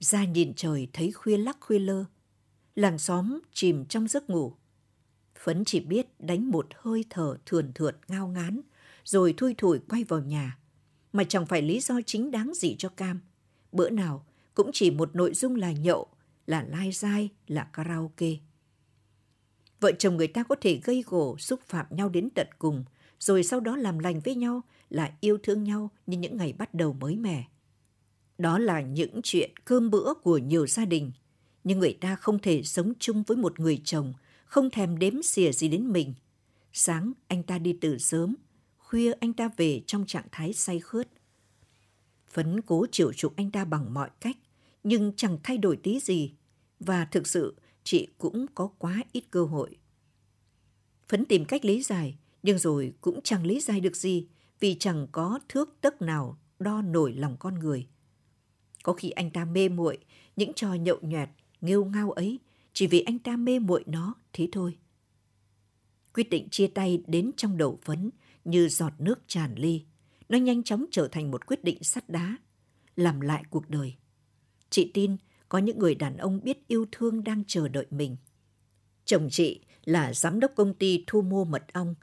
Ra 0.01 0.25
nhìn 0.25 0.53
trời 0.57 0.89
thấy 0.93 1.13
khuya 1.13 1.37
lắc 1.37 1.57
khuya 1.61 1.79
lơ, 1.79 2.05
làng 2.75 2.99
xóm 2.99 3.41
chìm 3.53 3.85
trong 3.87 4.09
giấc 4.09 4.31
ngủ. 4.31 4.55
Phấn 5.39 5.65
chỉ 5.65 5.81
biết 5.81 6.07
đánh 6.21 6.51
một 6.51 6.67
hơi 6.77 7.05
thở 7.11 7.37
thườn 7.47 7.73
thượt 7.75 7.97
ngao 8.09 8.29
ngán, 8.29 8.61
rồi 9.05 9.35
thui 9.37 9.55
thủi 9.55 9.79
quay 9.89 10.05
vào 10.05 10.21
nhà, 10.21 10.59
mà 11.15 11.25
chẳng 11.25 11.47
phải 11.47 11.63
lý 11.63 11.81
do 11.81 12.01
chính 12.07 12.31
đáng 12.31 12.53
gì 12.55 12.77
cho 12.79 12.89
Cam. 12.89 13.21
Bữa 13.73 13.91
nào 13.91 14.27
cũng 14.55 14.71
chỉ 14.73 14.91
một 14.91 15.17
nội 15.17 15.35
dung 15.35 15.57
là 15.57 15.73
nhậu, 15.73 16.07
là 16.47 16.63
lai 16.63 16.93
dai, 16.93 17.29
là 17.47 17.65
karaoke. 17.73 18.31
Vợ 19.81 19.93
chồng 19.99 20.17
người 20.17 20.27
ta 20.27 20.43
có 20.43 20.55
thể 20.61 20.81
gây 20.85 21.05
gổ, 21.07 21.37
xúc 21.39 21.61
phạm 21.67 21.87
nhau 21.91 22.09
đến 22.09 22.29
tận 22.35 22.47
cùng, 22.59 22.85
rồi 23.19 23.45
sau 23.45 23.61
đó 23.61 23.77
làm 23.77 23.99
lành 23.99 24.21
với 24.21 24.35
nhau, 24.35 24.63
là 24.91 25.13
yêu 25.21 25.39
thương 25.43 25.65
nhau 25.65 25.91
như 26.07 26.19
những 26.19 26.37
ngày 26.37 26.53
bắt 26.53 26.75
đầu 26.75 26.93
mới 26.93 27.17
mẻ. 27.17 27.45
Đó 28.39 28.59
là 28.59 28.81
những 28.81 29.21
chuyện 29.23 29.51
cơm 29.65 29.91
bữa 29.91 30.15
của 30.23 30.39
nhiều 30.39 30.67
gia 30.67 30.85
đình, 30.85 31.13
nhưng 31.65 31.79
người 31.79 31.99
ta 32.01 32.17
không 32.17 32.39
thể 32.39 32.63
sống 32.63 32.93
chung 32.99 33.23
với 33.23 33.37
một 33.37 33.61
người 33.61 33.81
chồng, 33.85 34.13
không 34.45 34.71
thèm 34.71 34.99
đếm 34.99 35.23
xỉa 35.23 35.53
gì 35.53 35.69
đến 35.69 35.93
mình. 35.93 36.15
Sáng 36.73 37.13
anh 37.29 37.43
ta 37.43 37.59
đi 37.59 37.79
từ 37.81 37.99
sớm, 37.99 38.37
khuya 38.85 39.13
anh 39.21 39.33
ta 39.33 39.51
về 39.57 39.83
trong 39.87 40.07
trạng 40.07 40.27
thái 40.33 40.53
say 40.53 40.81
khướt. 40.81 41.09
Phấn 42.29 42.61
cố 42.61 42.87
chịu 42.93 43.13
chuộng 43.13 43.33
anh 43.37 43.51
ta 43.51 43.65
bằng 43.65 43.95
mọi 43.95 44.11
cách, 44.21 44.37
nhưng 44.83 45.13
chẳng 45.17 45.39
thay 45.43 45.59
đổi 45.59 45.77
tí 45.77 46.01
gì. 46.01 46.33
Và 46.81 47.05
thực 47.05 47.27
sự, 47.27 47.55
chị 47.85 48.09
cũng 48.19 48.47
có 48.55 48.71
quá 48.79 49.03
ít 49.13 49.25
cơ 49.31 49.45
hội. 49.45 49.77
Phấn 51.09 51.25
tìm 51.25 51.45
cách 51.45 51.65
lý 51.65 51.83
giải, 51.83 52.17
nhưng 52.43 52.59
rồi 52.59 52.93
cũng 53.01 53.21
chẳng 53.25 53.47
lý 53.47 53.61
giải 53.61 53.81
được 53.81 53.97
gì 53.97 54.27
vì 54.61 54.77
chẳng 54.81 55.07
có 55.13 55.41
thước 55.49 55.77
tấc 55.81 56.03
nào 56.03 56.39
đo 56.59 56.83
nổi 56.83 57.13
lòng 57.13 57.37
con 57.39 57.55
người. 57.55 57.87
Có 58.83 58.93
khi 58.93 59.11
anh 59.11 59.31
ta 59.31 59.45
mê 59.45 59.69
muội 59.69 59.99
những 60.37 60.53
trò 60.55 60.75
nhậu 60.75 60.99
nhẹt, 61.03 61.29
nghêu 61.61 61.85
ngao 61.85 62.11
ấy 62.13 62.39
chỉ 62.73 62.87
vì 62.87 63.01
anh 63.01 63.19
ta 63.19 63.37
mê 63.37 63.59
muội 63.59 63.85
nó, 63.87 64.15
thế 64.33 64.49
thôi. 64.53 64.79
Quyết 66.15 66.31
định 66.31 66.49
chia 66.51 66.67
tay 66.67 67.03
đến 67.07 67.31
trong 67.37 67.57
đầu 67.57 67.79
phấn 67.83 68.11
như 68.45 68.69
giọt 68.69 68.93
nước 68.99 69.21
tràn 69.27 69.55
ly. 69.55 69.85
Nó 70.29 70.39
nhanh 70.39 70.63
chóng 70.63 70.85
trở 70.91 71.09
thành 71.09 71.31
một 71.31 71.47
quyết 71.47 71.65
định 71.65 71.83
sắt 71.83 72.09
đá, 72.09 72.37
làm 72.97 73.21
lại 73.21 73.45
cuộc 73.51 73.71
đời. 73.71 73.95
Chị 74.71 74.91
tin 74.95 75.17
có 75.49 75.59
những 75.59 75.79
người 75.79 75.95
đàn 75.95 76.17
ông 76.17 76.41
biết 76.43 76.69
yêu 76.69 76.87
thương 76.93 77.25
đang 77.25 77.43
chờ 77.47 77.69
đợi 77.69 77.87
mình. 77.91 78.17
Chồng 79.05 79.29
chị 79.31 79.61
là 79.85 80.15
giám 80.15 80.41
đốc 80.41 80.53
công 80.57 80.75
ty 80.75 81.05
thu 81.07 81.23
mua 81.23 81.45
mật 81.45 81.65
ong. 81.73 81.95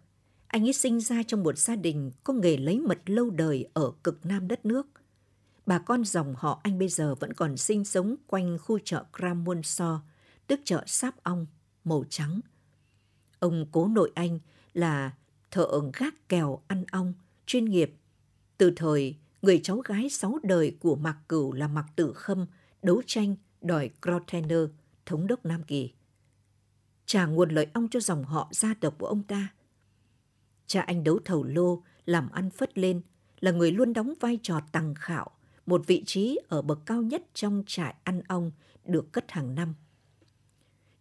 Anh 0.47 0.65
ấy 0.65 0.73
sinh 0.73 0.99
ra 0.99 1.23
trong 1.23 1.43
một 1.43 1.57
gia 1.57 1.75
đình 1.75 2.11
có 2.23 2.33
nghề 2.33 2.57
lấy 2.57 2.79
mật 2.79 2.99
lâu 3.05 3.29
đời 3.29 3.69
ở 3.73 3.91
cực 4.03 4.25
nam 4.25 4.47
đất 4.47 4.65
nước. 4.65 4.87
Bà 5.65 5.79
con 5.79 6.05
dòng 6.05 6.35
họ 6.37 6.59
anh 6.63 6.79
bây 6.79 6.87
giờ 6.87 7.15
vẫn 7.15 7.33
còn 7.33 7.57
sinh 7.57 7.85
sống 7.85 8.15
quanh 8.27 8.57
khu 8.61 8.79
chợ 8.79 9.05
Kramunso, 9.17 10.01
tức 10.47 10.59
chợ 10.63 10.83
sáp 10.87 11.23
ong, 11.23 11.45
màu 11.83 12.03
trắng. 12.09 12.39
Ông 13.39 13.65
cố 13.71 13.87
nội 13.87 14.11
anh 14.15 14.39
là 14.73 15.11
thợ 15.51 15.67
gác 15.93 16.29
kèo 16.29 16.61
ăn 16.67 16.85
ong, 16.91 17.13
chuyên 17.45 17.65
nghiệp. 17.65 17.93
Từ 18.57 18.71
thời 18.75 19.15
người 19.41 19.59
cháu 19.63 19.77
gái 19.77 20.09
sáu 20.09 20.39
đời 20.43 20.77
của 20.79 20.95
Mạc 20.95 21.17
Cửu 21.29 21.53
là 21.53 21.67
Mạc 21.67 21.85
Tử 21.95 22.13
Khâm 22.13 22.45
đấu 22.81 23.01
tranh 23.05 23.35
đòi 23.61 23.89
Grotener, 24.01 24.69
thống 25.05 25.27
đốc 25.27 25.45
Nam 25.45 25.63
Kỳ. 25.63 25.91
Trả 27.05 27.25
nguồn 27.25 27.49
lợi 27.49 27.67
ong 27.73 27.87
cho 27.91 27.99
dòng 27.99 28.23
họ 28.23 28.49
gia 28.51 28.73
tộc 28.73 28.95
của 28.99 29.07
ông 29.07 29.23
ta. 29.23 29.47
Cha 30.67 30.81
anh 30.81 31.03
đấu 31.03 31.19
thầu 31.25 31.43
lô, 31.43 31.83
làm 32.05 32.29
ăn 32.29 32.49
phất 32.49 32.77
lên, 32.77 33.01
là 33.39 33.51
người 33.51 33.71
luôn 33.71 33.93
đóng 33.93 34.13
vai 34.19 34.39
trò 34.43 34.59
tăng 34.71 34.95
khảo, 34.95 35.31
một 35.65 35.87
vị 35.87 36.03
trí 36.05 36.39
ở 36.47 36.61
bậc 36.61 36.79
cao 36.85 37.01
nhất 37.01 37.23
trong 37.33 37.63
trại 37.67 37.95
ăn 38.03 38.21
ong 38.27 38.51
được 38.85 39.11
cất 39.11 39.31
hàng 39.31 39.55
năm. 39.55 39.73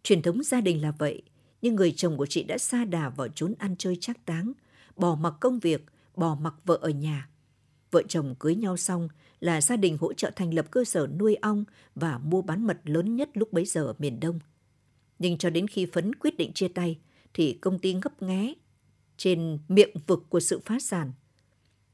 Truyền 0.03 0.21
thống 0.21 0.43
gia 0.43 0.61
đình 0.61 0.81
là 0.81 0.91
vậy, 0.91 1.21
nhưng 1.61 1.75
người 1.75 1.93
chồng 1.95 2.17
của 2.17 2.25
chị 2.25 2.43
đã 2.43 2.57
xa 2.57 2.85
đà 2.85 3.09
vào 3.09 3.27
trốn 3.27 3.53
ăn 3.59 3.75
chơi 3.77 3.97
chắc 4.01 4.25
táng, 4.25 4.51
bỏ 4.95 5.15
mặc 5.15 5.33
công 5.39 5.59
việc, 5.59 5.85
bỏ 6.15 6.35
mặc 6.41 6.55
vợ 6.65 6.79
ở 6.81 6.89
nhà. 6.89 7.29
Vợ 7.91 8.03
chồng 8.07 8.35
cưới 8.39 8.55
nhau 8.55 8.77
xong 8.77 9.09
là 9.39 9.61
gia 9.61 9.75
đình 9.75 9.97
hỗ 9.97 10.13
trợ 10.13 10.31
thành 10.35 10.53
lập 10.53 10.71
cơ 10.71 10.83
sở 10.83 11.07
nuôi 11.07 11.35
ong 11.35 11.63
và 11.95 12.17
mua 12.17 12.41
bán 12.41 12.67
mật 12.67 12.79
lớn 12.83 13.15
nhất 13.15 13.29
lúc 13.33 13.53
bấy 13.53 13.65
giờ 13.65 13.85
ở 13.85 13.93
miền 13.99 14.19
Đông. 14.19 14.39
Nhưng 15.19 15.37
cho 15.37 15.49
đến 15.49 15.67
khi 15.67 15.85
Phấn 15.85 16.15
quyết 16.15 16.37
định 16.37 16.53
chia 16.53 16.67
tay, 16.67 16.99
thì 17.33 17.53
công 17.53 17.79
ty 17.79 17.93
ngấp 17.93 18.21
nghé 18.21 18.53
trên 19.17 19.59
miệng 19.67 19.95
vực 20.07 20.23
của 20.29 20.39
sự 20.39 20.59
phá 20.65 20.79
sản. 20.79 21.11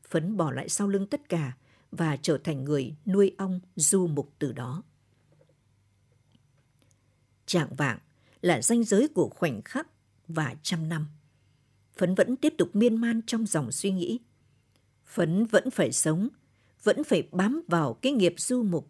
Phấn 0.09 0.37
bỏ 0.37 0.51
lại 0.51 0.69
sau 0.69 0.87
lưng 0.87 1.07
tất 1.07 1.29
cả 1.29 1.57
và 1.91 2.17
trở 2.21 2.37
thành 2.37 2.63
người 2.63 2.95
nuôi 3.05 3.35
ong 3.37 3.59
du 3.75 4.07
mục 4.07 4.33
từ 4.39 4.51
đó. 4.51 4.83
Trạng 7.45 7.75
vạng 7.75 7.99
là 8.41 8.61
ranh 8.61 8.83
giới 8.83 9.07
của 9.07 9.29
khoảnh 9.29 9.61
khắc 9.61 9.87
và 10.27 10.55
trăm 10.61 10.89
năm. 10.89 11.07
Phấn 11.97 12.15
vẫn 12.15 12.35
tiếp 12.35 12.53
tục 12.57 12.75
miên 12.75 12.95
man 12.95 13.21
trong 13.27 13.45
dòng 13.45 13.71
suy 13.71 13.91
nghĩ. 13.91 14.19
Phấn 15.05 15.45
vẫn 15.45 15.71
phải 15.71 15.91
sống, 15.91 16.29
vẫn 16.83 17.03
phải 17.03 17.27
bám 17.31 17.61
vào 17.67 17.93
cái 17.93 18.11
nghiệp 18.11 18.33
du 18.37 18.63
mục. 18.63 18.89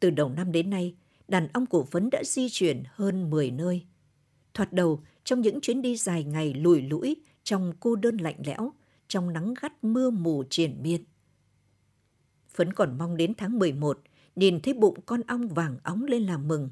Từ 0.00 0.10
đầu 0.10 0.28
năm 0.28 0.52
đến 0.52 0.70
nay, 0.70 0.94
đàn 1.28 1.48
ông 1.48 1.66
của 1.66 1.84
Phấn 1.84 2.10
đã 2.10 2.22
di 2.24 2.48
chuyển 2.50 2.82
hơn 2.86 3.30
10 3.30 3.50
nơi. 3.50 3.86
Thoạt 4.54 4.72
đầu, 4.72 5.02
trong 5.24 5.40
những 5.40 5.60
chuyến 5.60 5.82
đi 5.82 5.96
dài 5.96 6.24
ngày 6.24 6.54
lùi 6.54 6.82
lũi, 6.82 7.16
trong 7.42 7.72
cô 7.80 7.96
đơn 7.96 8.16
lạnh 8.16 8.40
lẽo, 8.46 8.72
trong 9.08 9.32
nắng 9.32 9.54
gắt 9.62 9.84
mưa 9.84 10.10
mù 10.10 10.44
triển 10.50 10.82
miên. 10.82 11.04
Phấn 12.48 12.72
còn 12.72 12.98
mong 12.98 13.16
đến 13.16 13.34
tháng 13.34 13.58
11, 13.58 14.00
nhìn 14.36 14.60
thấy 14.60 14.74
bụng 14.74 15.00
con 15.06 15.20
ong 15.26 15.48
vàng 15.48 15.78
óng 15.82 16.04
lên 16.04 16.22
làm 16.22 16.48
mừng. 16.48 16.70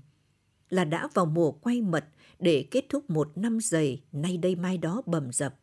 Là 0.70 0.84
đã 0.84 1.08
vào 1.14 1.26
mùa 1.26 1.52
quay 1.52 1.82
mật 1.82 2.04
để 2.38 2.68
kết 2.70 2.84
thúc 2.88 3.10
một 3.10 3.32
năm 3.38 3.58
dày 3.60 4.02
nay 4.12 4.36
đây 4.36 4.56
mai 4.56 4.78
đó 4.78 5.02
bầm 5.06 5.32
dập. 5.32 5.54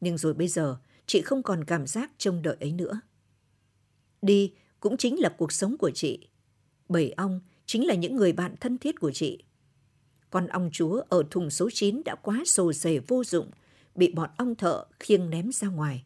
Nhưng 0.00 0.18
rồi 0.18 0.34
bây 0.34 0.48
giờ, 0.48 0.76
chị 1.06 1.22
không 1.22 1.42
còn 1.42 1.64
cảm 1.64 1.86
giác 1.86 2.10
trông 2.18 2.42
đợi 2.42 2.56
ấy 2.60 2.72
nữa. 2.72 3.00
Đi 4.22 4.52
cũng 4.80 4.96
chính 4.96 5.20
là 5.20 5.28
cuộc 5.38 5.52
sống 5.52 5.76
của 5.78 5.90
chị. 5.94 6.28
Bảy 6.88 7.10
ong 7.10 7.40
chính 7.66 7.86
là 7.86 7.94
những 7.94 8.16
người 8.16 8.32
bạn 8.32 8.54
thân 8.60 8.78
thiết 8.78 9.00
của 9.00 9.12
chị. 9.12 9.44
Con 10.30 10.46
ong 10.46 10.70
chúa 10.72 11.02
ở 11.08 11.22
thùng 11.30 11.50
số 11.50 11.68
9 11.72 12.02
đã 12.04 12.14
quá 12.14 12.42
sồ 12.46 12.72
sề 12.72 12.98
vô 12.98 13.24
dụng, 13.24 13.50
bị 13.94 14.12
bọn 14.12 14.30
ong 14.36 14.54
thợ 14.54 14.84
khiêng 15.00 15.30
ném 15.30 15.52
ra 15.52 15.68
ngoài. 15.68 16.04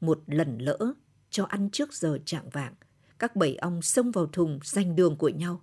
Một 0.00 0.22
lần 0.26 0.58
lỡ, 0.58 0.92
cho 1.30 1.44
ăn 1.44 1.70
trước 1.70 1.94
giờ 1.94 2.18
trạng 2.24 2.50
vạng, 2.50 2.74
các 3.18 3.36
bầy 3.36 3.56
ong 3.56 3.82
xông 3.82 4.10
vào 4.10 4.26
thùng 4.26 4.58
giành 4.64 4.96
đường 4.96 5.16
của 5.16 5.28
nhau. 5.28 5.60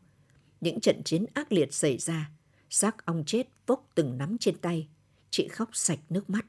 Những 0.61 0.79
trận 0.79 1.03
chiến 1.03 1.25
ác 1.33 1.51
liệt 1.51 1.73
xảy 1.73 1.97
ra, 1.97 2.31
xác 2.69 3.05
ong 3.05 3.23
chết 3.25 3.43
vốc 3.67 3.89
từng 3.95 4.17
nắm 4.17 4.37
trên 4.37 4.57
tay, 4.57 4.87
chị 5.29 5.47
khóc 5.47 5.69
sạch 5.73 5.99
nước 6.09 6.29
mắt. 6.29 6.45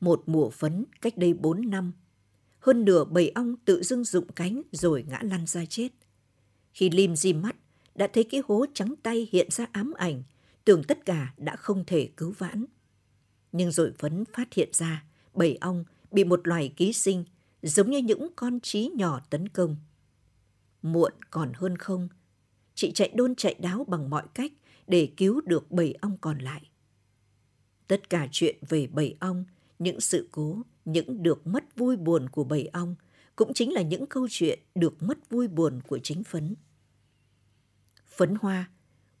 Một 0.00 0.22
mùa 0.26 0.50
phấn 0.50 0.84
cách 1.00 1.16
đây 1.16 1.34
bốn 1.34 1.70
năm, 1.70 1.92
hơn 2.58 2.84
nửa 2.84 3.04
bầy 3.04 3.28
ong 3.28 3.56
tự 3.64 3.82
dưng 3.82 4.04
rụng 4.04 4.32
cánh 4.32 4.62
rồi 4.72 5.04
ngã 5.08 5.18
lăn 5.22 5.46
ra 5.46 5.64
chết. 5.64 5.88
Khi 6.72 6.90
lim 6.90 7.16
di 7.16 7.32
mắt, 7.32 7.56
đã 7.94 8.06
thấy 8.12 8.24
cái 8.24 8.42
hố 8.48 8.66
trắng 8.74 8.94
tay 9.02 9.28
hiện 9.32 9.48
ra 9.50 9.66
ám 9.72 9.92
ảnh, 9.96 10.22
tưởng 10.64 10.84
tất 10.84 11.04
cả 11.04 11.34
đã 11.36 11.56
không 11.56 11.84
thể 11.86 12.10
cứu 12.16 12.34
vãn. 12.38 12.64
Nhưng 13.52 13.70
rồi 13.70 13.92
Phấn 13.98 14.24
phát 14.32 14.54
hiện 14.54 14.68
ra, 14.72 15.04
bầy 15.34 15.58
ong 15.60 15.84
bị 16.10 16.24
một 16.24 16.48
loài 16.48 16.72
ký 16.76 16.92
sinh, 16.92 17.24
giống 17.62 17.90
như 17.90 17.98
những 17.98 18.28
con 18.36 18.60
trí 18.60 18.90
nhỏ 18.96 19.20
tấn 19.30 19.48
công. 19.48 19.76
Muộn 20.82 21.12
còn 21.30 21.52
hơn 21.54 21.76
không, 21.76 22.08
chị 22.74 22.92
chạy 22.92 23.12
đôn 23.14 23.34
chạy 23.34 23.54
đáo 23.58 23.84
bằng 23.88 24.10
mọi 24.10 24.24
cách 24.34 24.52
để 24.86 25.12
cứu 25.16 25.40
được 25.40 25.70
bầy 25.70 25.94
ong 26.00 26.16
còn 26.20 26.38
lại. 26.38 26.70
Tất 27.86 28.10
cả 28.10 28.28
chuyện 28.30 28.56
về 28.68 28.86
bầy 28.86 29.16
ong, 29.20 29.44
những 29.78 30.00
sự 30.00 30.28
cố, 30.32 30.62
những 30.84 31.22
được 31.22 31.46
mất 31.46 31.76
vui 31.76 31.96
buồn 31.96 32.28
của 32.28 32.44
bầy 32.44 32.66
ong 32.66 32.94
cũng 33.36 33.54
chính 33.54 33.72
là 33.72 33.82
những 33.82 34.06
câu 34.06 34.26
chuyện 34.30 34.58
được 34.74 35.02
mất 35.02 35.30
vui 35.30 35.48
buồn 35.48 35.80
của 35.86 35.98
chính 35.98 36.24
phấn. 36.24 36.54
Phấn 38.06 38.34
hoa, 38.40 38.70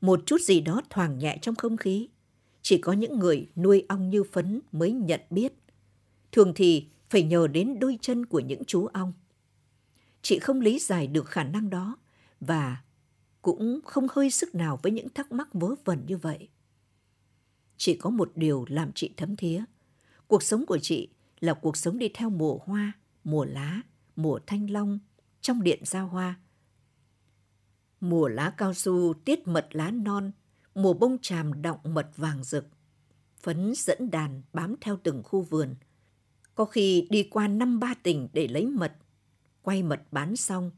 một 0.00 0.22
chút 0.26 0.40
gì 0.40 0.60
đó 0.60 0.82
thoảng 0.90 1.18
nhẹ 1.18 1.38
trong 1.42 1.54
không 1.54 1.76
khí. 1.76 2.08
Chỉ 2.62 2.78
có 2.78 2.92
những 2.92 3.18
người 3.18 3.48
nuôi 3.56 3.84
ong 3.88 4.10
như 4.10 4.22
phấn 4.24 4.60
mới 4.72 4.92
nhận 4.92 5.20
biết. 5.30 5.52
thường 6.32 6.52
thì 6.54 6.86
phải 7.10 7.22
nhờ 7.22 7.46
đến 7.46 7.78
đôi 7.78 7.98
chân 8.00 8.26
của 8.26 8.40
những 8.40 8.64
chú 8.64 8.86
ong. 8.86 9.12
Chị 10.22 10.38
không 10.38 10.60
lý 10.60 10.78
giải 10.78 11.06
được 11.06 11.26
khả 11.26 11.44
năng 11.44 11.70
đó 11.70 11.96
và 12.40 12.82
cũng 13.42 13.80
không 13.84 14.06
hơi 14.10 14.30
sức 14.30 14.54
nào 14.54 14.78
với 14.82 14.92
những 14.92 15.08
thắc 15.08 15.32
mắc 15.32 15.48
vớ 15.52 15.74
vẩn 15.84 16.04
như 16.06 16.16
vậy. 16.16 16.48
Chỉ 17.76 17.96
có 17.96 18.10
một 18.10 18.32
điều 18.34 18.64
làm 18.68 18.92
chị 18.94 19.14
thấm 19.16 19.36
thía. 19.36 19.64
Cuộc 20.26 20.42
sống 20.42 20.66
của 20.66 20.78
chị 20.78 21.08
là 21.40 21.54
cuộc 21.54 21.76
sống 21.76 21.98
đi 21.98 22.08
theo 22.14 22.30
mùa 22.30 22.58
hoa, 22.58 22.92
mùa 23.24 23.44
lá, 23.44 23.80
mùa 24.16 24.38
thanh 24.46 24.70
long, 24.70 24.98
trong 25.40 25.62
điện 25.62 25.80
giao 25.84 26.06
hoa. 26.06 26.40
Mùa 28.00 28.28
lá 28.28 28.50
cao 28.50 28.74
su 28.74 29.14
tiết 29.24 29.48
mật 29.48 29.68
lá 29.70 29.90
non, 29.90 30.30
mùa 30.74 30.94
bông 30.94 31.18
tràm 31.22 31.62
đọng 31.62 31.78
mật 31.84 32.10
vàng 32.16 32.44
rực. 32.44 32.66
Phấn 33.42 33.72
dẫn 33.76 34.10
đàn 34.10 34.42
bám 34.52 34.74
theo 34.80 34.98
từng 35.02 35.22
khu 35.22 35.42
vườn. 35.42 35.74
Có 36.54 36.64
khi 36.64 37.06
đi 37.10 37.22
qua 37.22 37.48
năm 37.48 37.80
ba 37.80 37.94
tỉnh 38.02 38.28
để 38.32 38.48
lấy 38.48 38.66
mật, 38.66 38.92
quay 39.62 39.82
mật 39.82 40.02
bán 40.10 40.36
xong, 40.36 40.70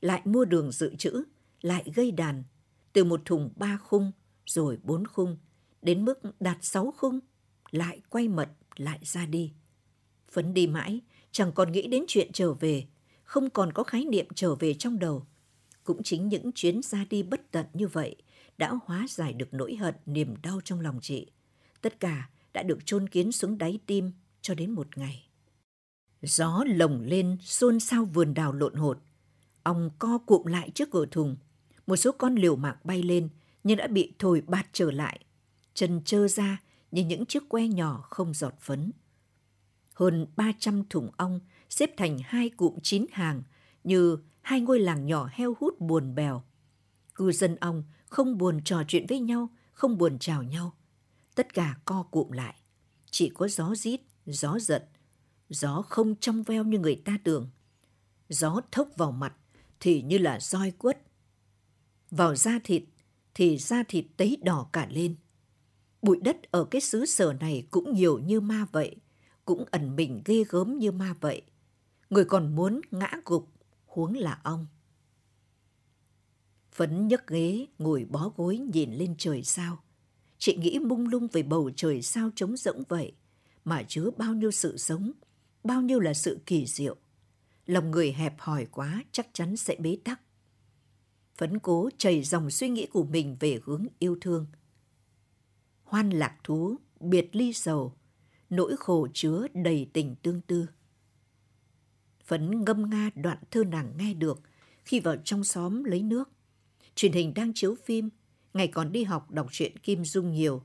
lại 0.00 0.22
mua 0.24 0.44
đường 0.44 0.72
dự 0.72 0.94
trữ, 0.96 1.24
lại 1.60 1.92
gây 1.94 2.10
đàn, 2.10 2.44
từ 2.92 3.04
một 3.04 3.20
thùng 3.24 3.50
ba 3.56 3.76
khung, 3.76 4.12
rồi 4.46 4.78
bốn 4.82 5.06
khung, 5.06 5.36
đến 5.82 6.04
mức 6.04 6.20
đạt 6.40 6.58
sáu 6.60 6.94
khung, 6.96 7.20
lại 7.70 8.00
quay 8.08 8.28
mật, 8.28 8.48
lại 8.76 8.98
ra 9.02 9.26
đi. 9.26 9.52
Phấn 10.30 10.54
đi 10.54 10.66
mãi, 10.66 11.00
chẳng 11.30 11.52
còn 11.52 11.72
nghĩ 11.72 11.86
đến 11.86 12.04
chuyện 12.08 12.30
trở 12.32 12.52
về, 12.52 12.86
không 13.24 13.50
còn 13.50 13.72
có 13.72 13.82
khái 13.82 14.04
niệm 14.04 14.26
trở 14.34 14.54
về 14.54 14.74
trong 14.74 14.98
đầu. 14.98 15.26
Cũng 15.84 16.02
chính 16.02 16.28
những 16.28 16.52
chuyến 16.52 16.82
ra 16.82 17.04
đi 17.10 17.22
bất 17.22 17.50
tận 17.50 17.66
như 17.72 17.88
vậy 17.88 18.16
đã 18.58 18.72
hóa 18.84 19.06
giải 19.08 19.32
được 19.32 19.48
nỗi 19.54 19.76
hận, 19.76 19.94
niềm 20.06 20.34
đau 20.42 20.60
trong 20.64 20.80
lòng 20.80 20.98
chị. 21.02 21.26
Tất 21.80 22.00
cả 22.00 22.30
đã 22.52 22.62
được 22.62 22.78
chôn 22.86 23.08
kiến 23.08 23.32
xuống 23.32 23.58
đáy 23.58 23.78
tim 23.86 24.12
cho 24.40 24.54
đến 24.54 24.70
một 24.70 24.98
ngày. 24.98 25.27
Gió 26.22 26.64
lồng 26.66 27.00
lên 27.00 27.36
xôn 27.40 27.80
xao 27.80 28.04
vườn 28.04 28.34
đào 28.34 28.52
lộn 28.52 28.74
hột. 28.74 28.98
Ong 29.62 29.90
co 29.98 30.18
cụm 30.18 30.44
lại 30.46 30.70
trước 30.74 30.90
cửa 30.90 31.06
thùng. 31.10 31.36
Một 31.86 31.96
số 31.96 32.12
con 32.12 32.34
liều 32.34 32.56
mạng 32.56 32.76
bay 32.84 33.02
lên 33.02 33.28
nhưng 33.64 33.76
đã 33.76 33.86
bị 33.86 34.12
thổi 34.18 34.42
bạt 34.46 34.66
trở 34.72 34.90
lại. 34.90 35.24
Chân 35.74 36.02
trơ 36.04 36.28
ra 36.28 36.62
như 36.90 37.04
những 37.04 37.26
chiếc 37.26 37.48
que 37.48 37.68
nhỏ 37.68 38.06
không 38.10 38.34
giọt 38.34 38.54
phấn. 38.60 38.92
Hơn 39.94 40.26
300 40.36 40.84
thùng 40.90 41.10
ong 41.16 41.40
xếp 41.70 41.90
thành 41.96 42.18
hai 42.24 42.48
cụm 42.48 42.74
chín 42.82 43.06
hàng 43.12 43.42
như 43.84 44.18
hai 44.40 44.60
ngôi 44.60 44.80
làng 44.80 45.06
nhỏ 45.06 45.28
heo 45.32 45.56
hút 45.60 45.80
buồn 45.80 46.14
bèo. 46.14 46.42
Cư 47.14 47.32
dân 47.32 47.56
ong 47.56 47.84
không 48.06 48.38
buồn 48.38 48.60
trò 48.64 48.82
chuyện 48.88 49.06
với 49.08 49.20
nhau, 49.20 49.48
không 49.72 49.98
buồn 49.98 50.18
chào 50.18 50.42
nhau. 50.42 50.72
Tất 51.34 51.54
cả 51.54 51.76
co 51.84 52.02
cụm 52.02 52.30
lại. 52.30 52.54
Chỉ 53.10 53.28
có 53.28 53.48
gió 53.48 53.74
rít, 53.74 54.00
gió 54.26 54.58
giật. 54.58 54.88
Gió 55.48 55.82
không 55.88 56.14
trong 56.14 56.42
veo 56.42 56.64
như 56.64 56.78
người 56.78 57.02
ta 57.04 57.18
tưởng. 57.24 57.50
Gió 58.28 58.60
thốc 58.72 58.88
vào 58.96 59.12
mặt 59.12 59.34
thì 59.80 60.02
như 60.02 60.18
là 60.18 60.40
roi 60.40 60.70
quất. 60.70 61.02
Vào 62.10 62.34
da 62.34 62.58
thịt 62.64 62.82
thì 63.34 63.58
da 63.58 63.82
thịt 63.88 64.04
tấy 64.16 64.36
đỏ 64.42 64.68
cả 64.72 64.88
lên. 64.90 65.16
Bụi 66.02 66.20
đất 66.20 66.36
ở 66.50 66.64
cái 66.64 66.80
xứ 66.80 67.06
sở 67.06 67.32
này 67.40 67.66
cũng 67.70 67.94
nhiều 67.94 68.18
như 68.18 68.40
ma 68.40 68.66
vậy, 68.72 68.96
cũng 69.44 69.64
ẩn 69.70 69.96
mình 69.96 70.22
ghê 70.24 70.44
gớm 70.48 70.78
như 70.78 70.92
ma 70.92 71.14
vậy. 71.20 71.42
Người 72.10 72.24
còn 72.24 72.56
muốn 72.56 72.80
ngã 72.90 73.10
gục, 73.24 73.48
huống 73.86 74.16
là 74.16 74.40
ông. 74.42 74.66
Phấn 76.72 77.08
nhấc 77.08 77.26
ghế, 77.26 77.66
ngồi 77.78 78.06
bó 78.10 78.32
gối 78.36 78.58
nhìn 78.58 78.92
lên 78.92 79.14
trời 79.18 79.42
sao. 79.42 79.82
Chị 80.38 80.56
nghĩ 80.56 80.78
mung 80.78 81.08
lung 81.08 81.28
về 81.32 81.42
bầu 81.42 81.70
trời 81.76 82.02
sao 82.02 82.30
trống 82.36 82.56
rỗng 82.56 82.82
vậy, 82.88 83.12
mà 83.64 83.82
chứa 83.88 84.10
bao 84.16 84.34
nhiêu 84.34 84.50
sự 84.50 84.76
sống, 84.76 85.12
bao 85.68 85.82
nhiêu 85.82 86.00
là 86.00 86.14
sự 86.14 86.40
kỳ 86.46 86.66
diệu. 86.66 86.96
Lòng 87.66 87.90
người 87.90 88.12
hẹp 88.12 88.34
hòi 88.38 88.66
quá 88.66 89.04
chắc 89.12 89.28
chắn 89.32 89.56
sẽ 89.56 89.76
bế 89.78 89.98
tắc. 90.04 90.20
Phấn 91.36 91.58
cố 91.58 91.90
chảy 91.98 92.22
dòng 92.22 92.50
suy 92.50 92.68
nghĩ 92.68 92.86
của 92.86 93.04
mình 93.04 93.36
về 93.40 93.60
hướng 93.64 93.86
yêu 93.98 94.18
thương. 94.20 94.46
Hoan 95.82 96.10
lạc 96.10 96.36
thú, 96.44 96.76
biệt 97.00 97.36
ly 97.36 97.52
sầu, 97.52 97.94
nỗi 98.50 98.76
khổ 98.76 99.08
chứa 99.14 99.46
đầy 99.54 99.90
tình 99.92 100.14
tương 100.22 100.40
tư. 100.40 100.66
Phấn 102.24 102.64
ngâm 102.64 102.90
nga 102.90 103.10
đoạn 103.14 103.38
thơ 103.50 103.64
nàng 103.64 103.92
nghe 103.98 104.14
được 104.14 104.40
khi 104.84 105.00
vào 105.00 105.16
trong 105.24 105.44
xóm 105.44 105.84
lấy 105.84 106.02
nước. 106.02 106.30
Truyền 106.94 107.12
hình 107.12 107.34
đang 107.34 107.52
chiếu 107.54 107.74
phim, 107.84 108.08
ngày 108.54 108.68
còn 108.68 108.92
đi 108.92 109.04
học 109.04 109.30
đọc 109.30 109.46
truyện 109.50 109.78
Kim 109.78 110.04
Dung 110.04 110.32
nhiều. 110.32 110.62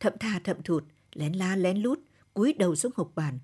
Thậm 0.00 0.12
thà 0.20 0.40
thậm 0.44 0.62
thụt, 0.62 0.84
lén 1.12 1.32
la 1.32 1.56
lén 1.56 1.76
lút, 1.76 2.00
cúi 2.34 2.52
đầu 2.52 2.74
xuống 2.74 2.92
hộp 2.96 3.12
bàn. 3.14 3.38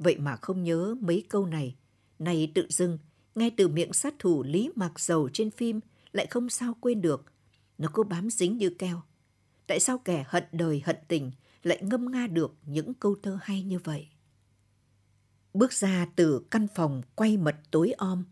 Vậy 0.00 0.18
mà 0.18 0.36
không 0.36 0.62
nhớ 0.62 0.94
mấy 1.00 1.24
câu 1.28 1.46
này. 1.46 1.76
Này 2.18 2.52
tự 2.54 2.66
dưng, 2.68 2.98
ngay 3.34 3.50
từ 3.56 3.68
miệng 3.68 3.92
sát 3.92 4.14
thủ 4.18 4.42
Lý 4.42 4.70
Mạc 4.76 5.00
Dầu 5.00 5.28
trên 5.32 5.50
phim 5.50 5.80
lại 6.12 6.26
không 6.26 6.50
sao 6.50 6.76
quên 6.80 7.02
được. 7.02 7.24
Nó 7.78 7.88
cứ 7.94 8.02
bám 8.02 8.30
dính 8.30 8.56
như 8.56 8.70
keo. 8.70 9.02
Tại 9.66 9.80
sao 9.80 9.98
kẻ 9.98 10.24
hận 10.28 10.44
đời 10.52 10.82
hận 10.84 10.96
tình 11.08 11.30
lại 11.62 11.82
ngâm 11.82 12.12
nga 12.12 12.26
được 12.26 12.54
những 12.66 12.94
câu 12.94 13.16
thơ 13.22 13.38
hay 13.42 13.62
như 13.62 13.78
vậy? 13.84 14.08
Bước 15.54 15.72
ra 15.72 16.06
từ 16.16 16.42
căn 16.50 16.66
phòng 16.74 17.02
quay 17.14 17.36
mật 17.36 17.56
tối 17.70 17.92
om, 17.92 18.24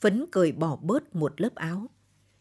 Phấn 0.00 0.24
cởi 0.32 0.52
bỏ 0.52 0.76
bớt 0.76 1.14
một 1.16 1.40
lớp 1.40 1.54
áo. 1.54 1.90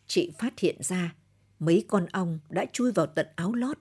Chị 0.07 0.31
phát 0.39 0.59
hiện 0.59 0.77
ra 0.79 1.15
mấy 1.59 1.85
con 1.87 2.05
ong 2.05 2.39
đã 2.49 2.65
chui 2.73 2.91
vào 2.91 3.05
tận 3.05 3.27
áo 3.35 3.53
lót. 3.53 3.77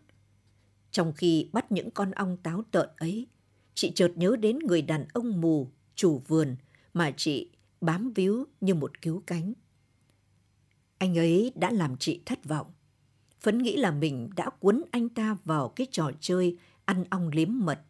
Trong 0.90 1.12
khi 1.12 1.48
bắt 1.52 1.72
những 1.72 1.90
con 1.90 2.10
ong 2.10 2.36
táo 2.36 2.64
tợn 2.70 2.88
ấy, 2.96 3.26
chị 3.74 3.92
chợt 3.94 4.12
nhớ 4.16 4.36
đến 4.36 4.58
người 4.58 4.82
đàn 4.82 5.06
ông 5.12 5.40
mù, 5.40 5.70
chủ 5.94 6.22
vườn 6.28 6.56
mà 6.94 7.12
chị 7.16 7.50
bám 7.80 8.12
víu 8.12 8.44
như 8.60 8.74
một 8.74 9.02
cứu 9.02 9.22
cánh. 9.26 9.52
Anh 10.98 11.18
ấy 11.18 11.52
đã 11.54 11.70
làm 11.70 11.96
chị 11.96 12.20
thất 12.26 12.44
vọng. 12.44 12.66
Phấn 13.40 13.58
nghĩ 13.58 13.76
là 13.76 13.90
mình 13.90 14.30
đã 14.36 14.50
cuốn 14.50 14.82
anh 14.90 15.08
ta 15.08 15.36
vào 15.44 15.68
cái 15.68 15.86
trò 15.90 16.10
chơi 16.20 16.56
ăn 16.84 17.04
ong 17.10 17.28
liếm 17.28 17.48
mật, 17.52 17.80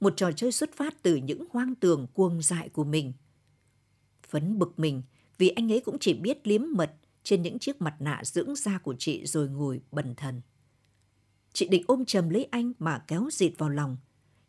một 0.00 0.12
trò 0.16 0.32
chơi 0.32 0.52
xuất 0.52 0.76
phát 0.76 1.02
từ 1.02 1.16
những 1.16 1.44
hoang 1.50 1.74
tường 1.74 2.06
cuồng 2.14 2.42
dại 2.42 2.68
của 2.68 2.84
mình. 2.84 3.12
Phấn 4.28 4.58
bực 4.58 4.78
mình 4.78 5.02
vì 5.38 5.48
anh 5.48 5.72
ấy 5.72 5.80
cũng 5.80 5.98
chỉ 6.00 6.14
biết 6.14 6.46
liếm 6.46 6.62
mật 6.72 6.94
trên 7.22 7.42
những 7.42 7.58
chiếc 7.58 7.82
mặt 7.82 7.94
nạ 8.00 8.20
dưỡng 8.24 8.54
da 8.56 8.78
của 8.78 8.94
chị 8.98 9.26
rồi 9.26 9.48
ngồi 9.48 9.80
bần 9.92 10.14
thần. 10.14 10.40
Chị 11.52 11.68
định 11.68 11.84
ôm 11.86 12.04
chầm 12.04 12.28
lấy 12.28 12.44
anh 12.44 12.72
mà 12.78 13.04
kéo 13.08 13.28
dịt 13.32 13.52
vào 13.58 13.70
lòng, 13.70 13.96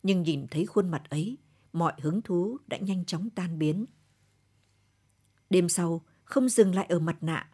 nhưng 0.03 0.23
nhìn 0.23 0.47
thấy 0.51 0.65
khuôn 0.65 0.89
mặt 0.89 1.09
ấy, 1.09 1.37
mọi 1.73 1.93
hứng 2.01 2.21
thú 2.21 2.57
đã 2.67 2.77
nhanh 2.77 3.05
chóng 3.05 3.29
tan 3.29 3.59
biến. 3.59 3.85
Đêm 5.49 5.69
sau, 5.69 6.05
không 6.23 6.49
dừng 6.49 6.75
lại 6.75 6.85
ở 6.89 6.99
mặt 6.99 7.17
nạ. 7.21 7.49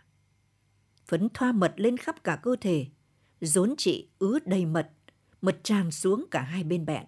Phấn 1.05 1.29
thoa 1.33 1.51
mật 1.51 1.73
lên 1.77 1.97
khắp 1.97 2.23
cả 2.23 2.39
cơ 2.43 2.55
thể, 2.61 2.87
rốn 3.41 3.73
chị 3.77 4.09
ứ 4.19 4.39
đầy 4.45 4.65
mật, 4.65 4.91
mật 5.41 5.59
tràn 5.63 5.91
xuống 5.91 6.25
cả 6.31 6.41
hai 6.41 6.63
bên 6.63 6.85
bẹn. 6.85 7.05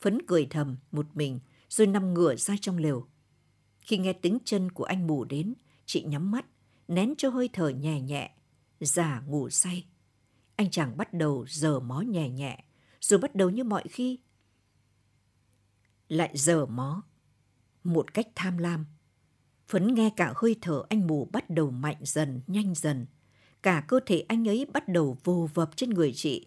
Phấn 0.00 0.18
cười 0.26 0.46
thầm 0.50 0.76
một 0.92 1.06
mình 1.14 1.40
rồi 1.68 1.86
nằm 1.86 2.14
ngửa 2.14 2.36
ra 2.36 2.54
trong 2.60 2.78
lều. 2.78 3.06
Khi 3.78 3.98
nghe 3.98 4.12
tiếng 4.12 4.38
chân 4.44 4.70
của 4.72 4.84
anh 4.84 5.06
mù 5.06 5.24
đến, 5.24 5.54
chị 5.86 6.02
nhắm 6.02 6.30
mắt, 6.30 6.46
nén 6.88 7.14
cho 7.18 7.28
hơi 7.28 7.48
thở 7.52 7.68
nhẹ 7.68 8.00
nhẹ, 8.00 8.34
giả 8.80 9.22
ngủ 9.26 9.50
say. 9.50 9.86
Anh 10.56 10.70
chàng 10.70 10.96
bắt 10.96 11.14
đầu 11.14 11.46
giờ 11.48 11.80
mó 11.80 12.00
nhẹ 12.00 12.28
nhẹ, 12.28 12.64
rồi 13.00 13.20
bắt 13.20 13.34
đầu 13.34 13.50
như 13.50 13.64
mọi 13.64 13.84
khi. 13.88 14.18
Lại 16.10 16.30
dở 16.34 16.66
mó, 16.66 17.02
một 17.84 18.14
cách 18.14 18.26
tham 18.34 18.58
lam. 18.58 18.86
Phấn 19.68 19.94
nghe 19.94 20.10
cả 20.16 20.32
hơi 20.36 20.56
thở 20.60 20.82
anh 20.88 21.06
mù 21.06 21.28
bắt 21.32 21.50
đầu 21.50 21.70
mạnh 21.70 21.96
dần, 22.00 22.40
nhanh 22.46 22.74
dần. 22.74 23.06
Cả 23.62 23.84
cơ 23.88 24.00
thể 24.06 24.24
anh 24.28 24.48
ấy 24.48 24.66
bắt 24.72 24.88
đầu 24.88 25.18
vô 25.24 25.48
vập 25.54 25.76
trên 25.76 25.90
người 25.90 26.12
chị. 26.12 26.46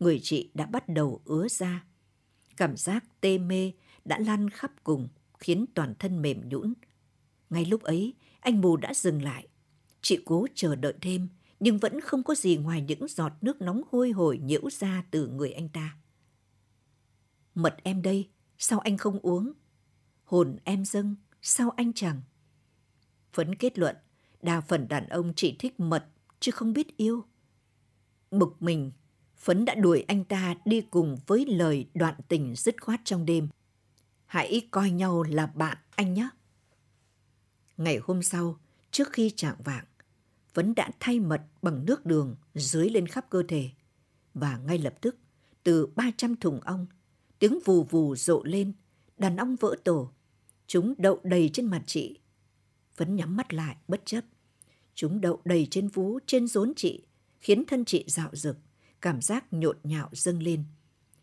Người 0.00 0.20
chị 0.22 0.50
đã 0.54 0.66
bắt 0.66 0.88
đầu 0.88 1.20
ứa 1.24 1.48
ra. 1.48 1.84
Cảm 2.56 2.76
giác 2.76 3.04
tê 3.20 3.38
mê 3.38 3.72
đã 4.04 4.18
lan 4.18 4.50
khắp 4.50 4.72
cùng, 4.84 5.08
khiến 5.38 5.64
toàn 5.74 5.94
thân 5.98 6.22
mềm 6.22 6.48
nhũn. 6.48 6.72
Ngay 7.50 7.64
lúc 7.64 7.82
ấy, 7.82 8.14
anh 8.40 8.60
mù 8.60 8.76
đã 8.76 8.94
dừng 8.94 9.22
lại. 9.22 9.48
Chị 10.02 10.18
cố 10.24 10.46
chờ 10.54 10.74
đợi 10.74 10.94
thêm, 11.00 11.28
nhưng 11.60 11.78
vẫn 11.78 12.00
không 12.00 12.22
có 12.22 12.34
gì 12.34 12.56
ngoài 12.56 12.80
những 12.80 13.08
giọt 13.08 13.32
nước 13.40 13.60
nóng 13.60 13.82
hôi 13.90 14.10
hổi 14.10 14.38
nhiễu 14.38 14.70
ra 14.70 15.04
từ 15.10 15.28
người 15.28 15.52
anh 15.52 15.68
ta. 15.68 15.96
Mật 17.54 17.76
em 17.82 18.02
đây, 18.02 18.28
sao 18.64 18.78
anh 18.78 18.96
không 18.96 19.18
uống? 19.22 19.52
Hồn 20.24 20.56
em 20.64 20.84
dâng, 20.84 21.16
sao 21.40 21.70
anh 21.70 21.92
chẳng? 21.92 22.20
Phấn 23.32 23.54
kết 23.54 23.78
luận, 23.78 23.96
đa 24.42 24.60
phần 24.60 24.88
đàn 24.88 25.08
ông 25.08 25.32
chỉ 25.36 25.56
thích 25.58 25.80
mật 25.80 26.06
chứ 26.40 26.50
không 26.52 26.72
biết 26.72 26.96
yêu. 26.96 27.24
Bực 28.30 28.62
mình, 28.62 28.92
Phấn 29.36 29.64
đã 29.64 29.74
đuổi 29.74 30.04
anh 30.08 30.24
ta 30.24 30.54
đi 30.64 30.80
cùng 30.80 31.18
với 31.26 31.46
lời 31.46 31.88
đoạn 31.94 32.14
tình 32.28 32.54
dứt 32.56 32.82
khoát 32.82 33.00
trong 33.04 33.26
đêm. 33.26 33.48
Hãy 34.26 34.68
coi 34.70 34.90
nhau 34.90 35.22
là 35.22 35.46
bạn 35.46 35.78
anh 35.94 36.14
nhé. 36.14 36.28
Ngày 37.76 37.98
hôm 38.02 38.22
sau, 38.22 38.58
trước 38.90 39.12
khi 39.12 39.30
trạng 39.30 39.62
vạng, 39.64 39.84
Phấn 40.54 40.74
đã 40.74 40.90
thay 41.00 41.20
mật 41.20 41.42
bằng 41.62 41.84
nước 41.86 42.06
đường 42.06 42.36
dưới 42.54 42.90
lên 42.90 43.06
khắp 43.06 43.26
cơ 43.30 43.42
thể. 43.48 43.70
Và 44.34 44.56
ngay 44.56 44.78
lập 44.78 44.94
tức, 45.00 45.16
từ 45.62 45.86
300 45.86 46.36
thùng 46.36 46.60
ong, 46.60 46.86
tiếng 47.42 47.58
vù 47.64 47.82
vù 47.82 48.16
rộ 48.16 48.42
lên, 48.44 48.72
đàn 49.18 49.36
ong 49.36 49.56
vỡ 49.56 49.76
tổ. 49.84 50.10
Chúng 50.66 50.94
đậu 50.98 51.20
đầy 51.22 51.50
trên 51.52 51.66
mặt 51.66 51.82
chị. 51.86 52.20
Phấn 52.94 53.16
nhắm 53.16 53.36
mắt 53.36 53.54
lại, 53.54 53.76
bất 53.88 54.02
chấp. 54.04 54.24
Chúng 54.94 55.20
đậu 55.20 55.40
đầy 55.44 55.66
trên 55.70 55.88
vú, 55.88 56.18
trên 56.26 56.46
rốn 56.46 56.72
chị, 56.76 57.06
khiến 57.40 57.64
thân 57.64 57.84
chị 57.84 58.04
dạo 58.08 58.30
rực, 58.32 58.56
cảm 59.00 59.22
giác 59.22 59.52
nhộn 59.52 59.76
nhạo 59.82 60.08
dâng 60.12 60.42
lên. 60.42 60.64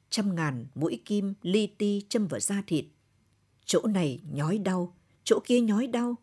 Trăm 0.09 0.35
ngàn 0.35 0.67
mũi 0.75 1.01
kim 1.05 1.33
li 1.41 1.67
ti 1.67 2.05
châm 2.09 2.27
vào 2.27 2.39
da 2.39 2.63
thịt. 2.67 2.85
Chỗ 3.65 3.81
này 3.87 4.21
nhói 4.31 4.57
đau, 4.57 4.97
chỗ 5.23 5.39
kia 5.45 5.61
nhói 5.61 5.87
đau. 5.87 6.15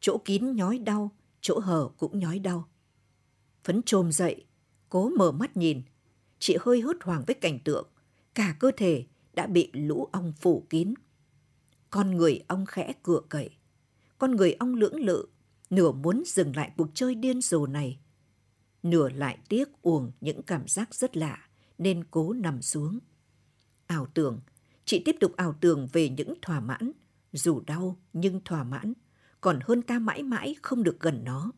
Chỗ 0.00 0.18
kín 0.24 0.56
nhói 0.56 0.78
đau, 0.78 1.10
chỗ 1.40 1.58
hở 1.58 1.88
cũng 1.98 2.18
nhói 2.18 2.38
đau. 2.38 2.68
Phấn 3.64 3.82
trồm 3.82 4.12
dậy, 4.12 4.44
cố 4.88 5.10
mở 5.10 5.32
mắt 5.32 5.56
nhìn. 5.56 5.82
Chị 6.38 6.56
hơi 6.60 6.80
hốt 6.80 6.96
hoảng 7.00 7.24
với 7.26 7.34
cảnh 7.34 7.58
tượng. 7.64 7.88
Cả 8.34 8.56
cơ 8.58 8.70
thể 8.76 9.06
đã 9.34 9.46
bị 9.46 9.70
lũ 9.72 10.08
ong 10.12 10.32
phủ 10.40 10.66
kín. 10.70 10.94
Con 11.90 12.10
người 12.10 12.40
ong 12.48 12.66
khẽ 12.66 12.92
cựa 13.02 13.20
cậy. 13.28 13.50
Con 14.18 14.36
người 14.36 14.52
ong 14.52 14.74
lưỡng 14.74 15.00
lự, 15.00 15.26
nửa 15.70 15.92
muốn 15.92 16.22
dừng 16.26 16.56
lại 16.56 16.72
cuộc 16.76 16.88
chơi 16.94 17.14
điên 17.14 17.40
rồ 17.40 17.66
này. 17.66 17.98
Nửa 18.82 19.08
lại 19.08 19.38
tiếc 19.48 19.82
uổng 19.82 20.12
những 20.20 20.42
cảm 20.42 20.68
giác 20.68 20.94
rất 20.94 21.16
lạ, 21.16 21.48
nên 21.78 22.04
cố 22.10 22.32
nằm 22.32 22.62
xuống. 22.62 22.98
Ảo 23.86 24.06
tưởng, 24.14 24.40
chị 24.84 25.02
tiếp 25.04 25.16
tục 25.20 25.32
ảo 25.36 25.54
tưởng 25.60 25.88
về 25.92 26.08
những 26.08 26.34
thỏa 26.42 26.60
mãn, 26.60 26.92
dù 27.32 27.60
đau 27.60 27.96
nhưng 28.12 28.40
thỏa 28.44 28.64
mãn, 28.64 28.92
còn 29.40 29.58
hơn 29.62 29.82
ta 29.82 29.98
mãi 29.98 30.22
mãi 30.22 30.56
không 30.62 30.82
được 30.82 31.00
gần 31.00 31.24
nó. 31.24 31.52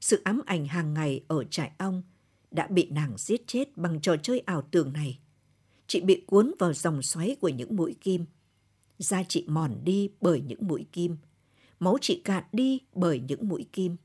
Sự 0.00 0.20
ám 0.24 0.40
ảnh 0.46 0.66
hàng 0.66 0.94
ngày 0.94 1.24
ở 1.28 1.44
trại 1.44 1.72
ong 1.78 2.02
đã 2.50 2.66
bị 2.66 2.90
nàng 2.90 3.14
giết 3.18 3.46
chết 3.46 3.76
bằng 3.76 4.00
trò 4.00 4.16
chơi 4.16 4.40
ảo 4.40 4.62
tưởng 4.70 4.92
này. 4.92 5.18
Chị 5.92 6.00
bị 6.00 6.22
cuốn 6.26 6.52
vào 6.58 6.72
dòng 6.72 7.02
xoáy 7.02 7.36
của 7.40 7.48
những 7.48 7.76
mũi 7.76 7.96
kim. 8.00 8.24
Da 8.98 9.22
chị 9.28 9.44
mòn 9.48 9.80
đi 9.84 10.10
bởi 10.20 10.40
những 10.40 10.66
mũi 10.66 10.86
kim. 10.92 11.16
Máu 11.80 11.98
chị 12.00 12.20
cạn 12.24 12.44
đi 12.52 12.80
bởi 12.94 13.20
những 13.28 13.48
mũi 13.48 13.66
kim. 13.72 13.96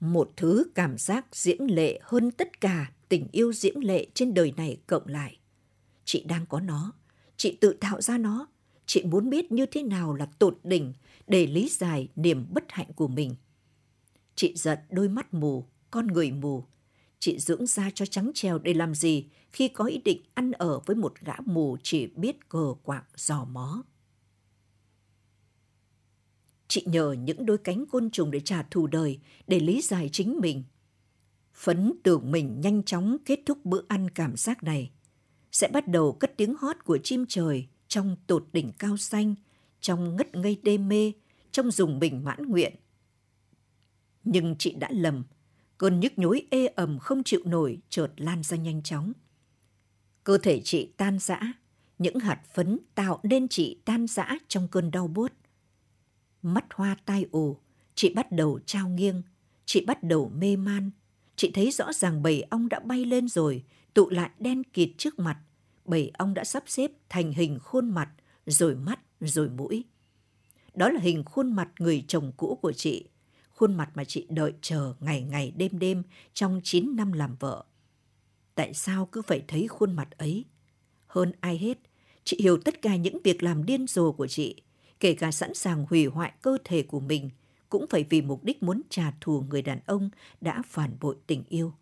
Một 0.00 0.32
thứ 0.36 0.64
cảm 0.74 0.98
giác 0.98 1.26
diễm 1.32 1.66
lệ 1.66 1.98
hơn 2.02 2.30
tất 2.30 2.60
cả 2.60 2.92
tình 3.08 3.28
yêu 3.32 3.52
diễm 3.52 3.80
lệ 3.80 4.06
trên 4.14 4.34
đời 4.34 4.52
này 4.56 4.76
cộng 4.86 5.06
lại. 5.06 5.38
Chị 6.04 6.24
đang 6.24 6.46
có 6.46 6.60
nó. 6.60 6.92
Chị 7.36 7.56
tự 7.60 7.72
tạo 7.72 8.00
ra 8.00 8.18
nó. 8.18 8.46
Chị 8.86 9.04
muốn 9.04 9.30
biết 9.30 9.52
như 9.52 9.66
thế 9.66 9.82
nào 9.82 10.14
là 10.14 10.26
tột 10.38 10.58
đỉnh 10.64 10.92
để 11.26 11.46
lý 11.46 11.68
giải 11.68 12.08
niềm 12.16 12.46
bất 12.50 12.64
hạnh 12.68 12.92
của 12.96 13.08
mình. 13.08 13.34
Chị 14.34 14.52
giận 14.56 14.78
đôi 14.90 15.08
mắt 15.08 15.34
mù, 15.34 15.64
con 15.90 16.06
người 16.06 16.30
mù. 16.30 16.64
Chị 17.22 17.38
dưỡng 17.38 17.66
da 17.66 17.90
cho 17.94 18.06
trắng 18.06 18.30
trèo 18.34 18.58
để 18.58 18.74
làm 18.74 18.94
gì 18.94 19.26
khi 19.52 19.68
có 19.68 19.84
ý 19.84 19.98
định 19.98 20.22
ăn 20.34 20.52
ở 20.52 20.80
với 20.86 20.96
một 20.96 21.14
gã 21.20 21.34
mù 21.46 21.76
chỉ 21.82 22.06
biết 22.06 22.48
cờ 22.48 22.74
quạng 22.82 23.04
dò 23.16 23.44
mó. 23.44 23.82
Chị 26.68 26.82
nhờ 26.86 27.12
những 27.12 27.46
đôi 27.46 27.58
cánh 27.58 27.86
côn 27.86 28.10
trùng 28.10 28.30
để 28.30 28.40
trả 28.40 28.62
thù 28.62 28.86
đời, 28.86 29.18
để 29.46 29.60
lý 29.60 29.82
giải 29.82 30.08
chính 30.12 30.38
mình. 30.40 30.64
Phấn 31.54 31.92
tưởng 32.02 32.30
mình 32.30 32.60
nhanh 32.60 32.82
chóng 32.82 33.16
kết 33.24 33.40
thúc 33.46 33.64
bữa 33.64 33.82
ăn 33.88 34.10
cảm 34.10 34.36
giác 34.36 34.62
này. 34.62 34.90
Sẽ 35.52 35.68
bắt 35.68 35.88
đầu 35.88 36.12
cất 36.12 36.36
tiếng 36.36 36.54
hót 36.58 36.76
của 36.84 36.98
chim 36.98 37.24
trời 37.28 37.66
trong 37.88 38.16
tột 38.26 38.48
đỉnh 38.52 38.72
cao 38.78 38.96
xanh, 38.96 39.34
trong 39.80 40.16
ngất 40.16 40.34
ngây 40.34 40.60
đê 40.62 40.78
mê, 40.78 41.12
trong 41.52 41.70
dùng 41.70 41.98
bình 41.98 42.24
mãn 42.24 42.48
nguyện. 42.48 42.74
Nhưng 44.24 44.56
chị 44.58 44.74
đã 44.74 44.88
lầm, 44.92 45.24
cơn 45.82 46.00
nhức 46.00 46.18
nhối 46.18 46.46
ê 46.50 46.66
ẩm 46.66 46.98
không 46.98 47.22
chịu 47.22 47.40
nổi 47.44 47.78
chợt 47.88 48.08
lan 48.16 48.42
ra 48.42 48.56
nhanh 48.56 48.82
chóng. 48.82 49.12
Cơ 50.24 50.38
thể 50.38 50.60
chị 50.64 50.92
tan 50.96 51.18
rã, 51.18 51.40
những 51.98 52.18
hạt 52.18 52.40
phấn 52.54 52.78
tạo 52.94 53.20
nên 53.22 53.48
chị 53.48 53.82
tan 53.84 54.06
rã 54.06 54.28
trong 54.48 54.68
cơn 54.68 54.90
đau 54.90 55.08
buốt. 55.08 55.32
Mắt 56.42 56.64
hoa 56.74 56.96
tai 57.04 57.26
ù, 57.30 57.56
chị 57.94 58.14
bắt 58.14 58.32
đầu 58.32 58.58
trao 58.66 58.88
nghiêng, 58.88 59.22
chị 59.64 59.84
bắt 59.86 60.02
đầu 60.02 60.32
mê 60.34 60.56
man. 60.56 60.90
Chị 61.36 61.50
thấy 61.54 61.70
rõ 61.70 61.92
ràng 61.92 62.22
bầy 62.22 62.42
ong 62.42 62.68
đã 62.68 62.80
bay 62.80 63.04
lên 63.04 63.28
rồi, 63.28 63.64
tụ 63.94 64.10
lại 64.10 64.30
đen 64.38 64.64
kịt 64.64 64.90
trước 64.98 65.18
mặt. 65.18 65.38
Bầy 65.84 66.10
ong 66.18 66.34
đã 66.34 66.44
sắp 66.44 66.64
xếp 66.66 66.90
thành 67.08 67.32
hình 67.32 67.58
khuôn 67.58 67.90
mặt, 67.90 68.08
rồi 68.46 68.74
mắt, 68.74 69.00
rồi 69.20 69.48
mũi. 69.48 69.84
Đó 70.74 70.88
là 70.88 71.00
hình 71.00 71.24
khuôn 71.24 71.52
mặt 71.52 71.68
người 71.78 72.04
chồng 72.08 72.32
cũ 72.36 72.58
của 72.62 72.72
chị, 72.72 73.08
khuôn 73.62 73.74
mặt 73.74 73.90
mà 73.94 74.04
chị 74.04 74.26
đợi 74.28 74.52
chờ 74.60 74.94
ngày 75.00 75.22
ngày 75.22 75.52
đêm 75.56 75.78
đêm 75.78 76.02
trong 76.32 76.60
9 76.64 76.96
năm 76.96 77.12
làm 77.12 77.36
vợ. 77.40 77.64
Tại 78.54 78.74
sao 78.74 79.06
cứ 79.12 79.22
phải 79.22 79.44
thấy 79.48 79.68
khuôn 79.68 79.92
mặt 79.96 80.10
ấy? 80.10 80.44
Hơn 81.06 81.32
ai 81.40 81.58
hết, 81.58 81.78
chị 82.24 82.36
hiểu 82.40 82.58
tất 82.64 82.82
cả 82.82 82.96
những 82.96 83.18
việc 83.24 83.42
làm 83.42 83.66
điên 83.66 83.86
rồ 83.86 84.12
của 84.12 84.26
chị, 84.26 84.62
kể 85.00 85.14
cả 85.14 85.30
sẵn 85.30 85.54
sàng 85.54 85.86
hủy 85.90 86.06
hoại 86.06 86.32
cơ 86.42 86.58
thể 86.64 86.82
của 86.82 87.00
mình, 87.00 87.30
cũng 87.68 87.86
phải 87.90 88.04
vì 88.10 88.22
mục 88.22 88.44
đích 88.44 88.62
muốn 88.62 88.82
trả 88.90 89.12
thù 89.20 89.44
người 89.50 89.62
đàn 89.62 89.80
ông 89.86 90.10
đã 90.40 90.62
phản 90.66 90.96
bội 91.00 91.16
tình 91.26 91.44
yêu. 91.48 91.72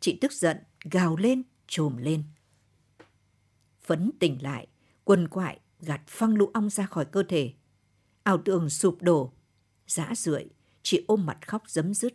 Chị 0.00 0.18
tức 0.20 0.32
giận, 0.32 0.56
gào 0.90 1.16
lên, 1.16 1.42
trồm 1.66 1.96
lên. 1.96 2.22
Phấn 3.82 4.10
tỉnh 4.18 4.42
lại, 4.42 4.66
quần 5.04 5.28
quại, 5.28 5.60
gạt 5.80 6.02
phăng 6.06 6.34
lũ 6.34 6.50
ong 6.54 6.70
ra 6.70 6.86
khỏi 6.86 7.04
cơ 7.04 7.22
thể. 7.22 7.52
Ảo 8.22 8.38
tưởng 8.44 8.70
sụp 8.70 9.02
đổ, 9.02 9.32
dã 9.86 10.12
rượi, 10.16 10.48
chị 10.84 11.04
ôm 11.06 11.26
mặt 11.26 11.48
khóc 11.48 11.62
dấm 11.66 11.94
dứt. 11.94 12.14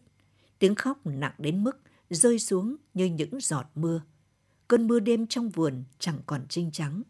Tiếng 0.60 0.75
khóc 0.75 1.05
nặng 1.05 1.34
đến 1.38 1.63
mức 1.63 1.82
rơi 2.10 2.39
xuống 2.39 2.75
như 2.93 3.05
những 3.05 3.39
giọt 3.39 3.65
mưa. 3.75 4.01
Cơn 4.67 4.88
mưa 4.88 4.99
đêm 4.99 5.27
trong 5.27 5.49
vườn 5.49 5.84
chẳng 5.99 6.19
còn 6.25 6.45
trinh 6.49 6.71
trắng. 6.71 7.03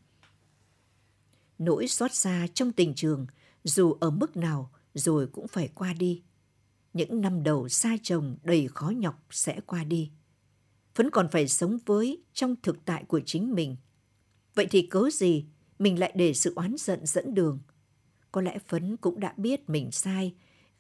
Nỗi 1.58 1.88
xót 1.88 2.14
xa 2.14 2.48
trong 2.54 2.72
tình 2.72 2.94
trường, 2.96 3.28
dù 3.64 3.94
ở 4.00 4.10
mức 4.10 4.38
nào 4.38 4.72
rồi 4.94 5.28
cũng 5.28 5.48
phải 5.48 5.68
qua 5.68 5.94
đi. 5.94 6.24
Những 6.94 7.22
năm 7.22 7.44
đầu 7.44 7.70
xa 7.70 7.98
chồng 8.04 8.38
đầy 8.44 8.68
khó 8.68 8.90
nhọc 8.90 9.24
sẽ 9.32 9.60
qua 9.66 9.84
đi. 9.84 10.12
Vẫn 10.96 11.10
còn 11.10 11.28
phải 11.32 11.48
sống 11.48 11.78
với 11.86 12.24
trong 12.34 12.56
thực 12.64 12.86
tại 12.86 13.04
của 13.08 13.22
chính 13.26 13.56
mình. 13.56 13.76
Vậy 14.56 14.68
thì 14.72 14.82
cớ 14.82 15.10
gì 15.14 15.46
mình 15.80 16.00
lại 16.00 16.12
để 16.16 16.34
sự 16.34 16.54
oán 16.56 16.76
giận 16.78 17.06
dẫn 17.06 17.34
đường? 17.34 17.60
Có 18.32 18.42
lẽ 18.42 18.60
Phấn 18.68 18.98
cũng 18.98 19.20
đã 19.20 19.34
biết 19.38 19.70
mình 19.70 19.92
sai 19.92 20.36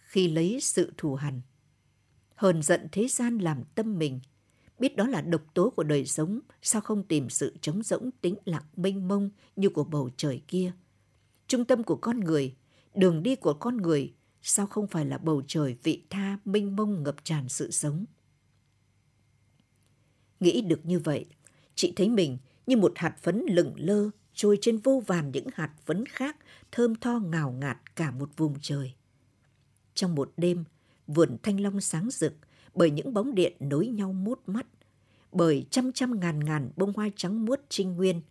khi 0.09 0.27
lấy 0.27 0.59
sự 0.61 0.93
thù 0.97 1.15
hằn. 1.15 1.41
Hờn 2.35 2.61
giận 2.61 2.87
thế 2.91 3.07
gian 3.07 3.37
làm 3.37 3.63
tâm 3.75 3.99
mình, 3.99 4.19
biết 4.79 4.95
đó 4.95 5.07
là 5.07 5.21
độc 5.21 5.41
tố 5.53 5.69
của 5.69 5.83
đời 5.83 6.05
sống, 6.05 6.39
sao 6.61 6.81
không 6.81 7.03
tìm 7.03 7.29
sự 7.29 7.57
trống 7.61 7.83
rỗng 7.83 8.09
tĩnh 8.21 8.35
lặng 8.45 8.63
mênh 8.75 9.07
mông 9.07 9.29
như 9.55 9.69
của 9.69 9.83
bầu 9.83 10.09
trời 10.17 10.41
kia. 10.47 10.71
Trung 11.47 11.65
tâm 11.65 11.83
của 11.83 11.95
con 11.95 12.19
người, 12.19 12.55
đường 12.95 13.23
đi 13.23 13.35
của 13.35 13.53
con 13.53 13.77
người, 13.77 14.13
sao 14.41 14.67
không 14.67 14.87
phải 14.87 15.05
là 15.05 15.17
bầu 15.17 15.41
trời 15.47 15.75
vị 15.83 16.03
tha 16.09 16.37
mênh 16.45 16.75
mông 16.75 17.03
ngập 17.03 17.15
tràn 17.23 17.49
sự 17.49 17.71
sống. 17.71 18.05
Nghĩ 20.39 20.61
được 20.61 20.85
như 20.85 20.99
vậy, 20.99 21.25
chị 21.75 21.93
thấy 21.95 22.09
mình 22.09 22.37
như 22.67 22.77
một 22.77 22.93
hạt 22.95 23.15
phấn 23.21 23.45
lửng 23.49 23.73
lơ 23.77 24.09
trôi 24.33 24.57
trên 24.61 24.77
vô 24.77 25.03
vàn 25.07 25.31
những 25.31 25.47
hạt 25.53 25.71
phấn 25.85 26.05
khác 26.05 26.37
thơm 26.71 26.95
tho 26.95 27.19
ngào 27.19 27.51
ngạt 27.51 27.95
cả 27.95 28.11
một 28.11 28.29
vùng 28.37 28.55
trời. 28.61 28.93
Trong 29.99 30.15
một 30.15 30.33
đêm, 30.37 30.63
vườn 31.07 31.37
thanh 31.43 31.59
long 31.59 31.81
sáng 31.81 32.09
rực 32.11 32.33
bởi 32.73 32.91
những 32.91 33.13
bóng 33.13 33.35
điện 33.35 33.53
nối 33.59 33.87
nhau 33.87 34.13
mút 34.13 34.41
mắt, 34.45 34.65
bởi 35.31 35.65
trăm 35.69 35.91
trăm 35.91 36.19
ngàn 36.19 36.39
ngàn 36.45 36.71
bông 36.75 36.93
hoa 36.93 37.09
trắng 37.15 37.45
muốt 37.45 37.59
trinh 37.69 37.95
nguyên. 37.95 38.21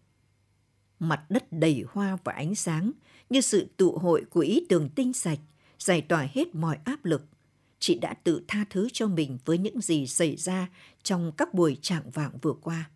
Mặt 0.99 1.25
đất 1.29 1.53
đầy 1.53 1.85
hoa 1.89 2.19
và 2.25 2.33
ánh 2.33 2.55
sáng 2.55 2.93
như 3.31 3.41
sự 3.41 3.69
tụ 3.77 3.99
hội 3.99 4.25
của 4.31 4.41
ý 4.41 4.67
tưởng 4.69 4.89
tinh 4.89 5.13
sạch, 5.13 5.39
giải 5.79 6.01
tỏa 6.01 6.29
hết 6.33 6.55
mọi 6.55 6.79
áp 6.85 7.05
lực. 7.05 7.23
Chị 7.79 7.99
đã 7.99 8.15
tự 8.15 8.43
tha 8.49 8.65
thứ 8.71 8.89
cho 8.93 9.07
mình 9.07 9.39
với 9.45 9.59
những 9.59 9.81
gì 9.81 10.07
xảy 10.07 10.37
ra 10.37 10.69
trong 11.03 11.33
các 11.37 11.55
buổi 11.55 11.79
trạng 11.83 12.11
vạng 12.11 12.39
vừa 12.43 12.55
qua. 12.63 12.91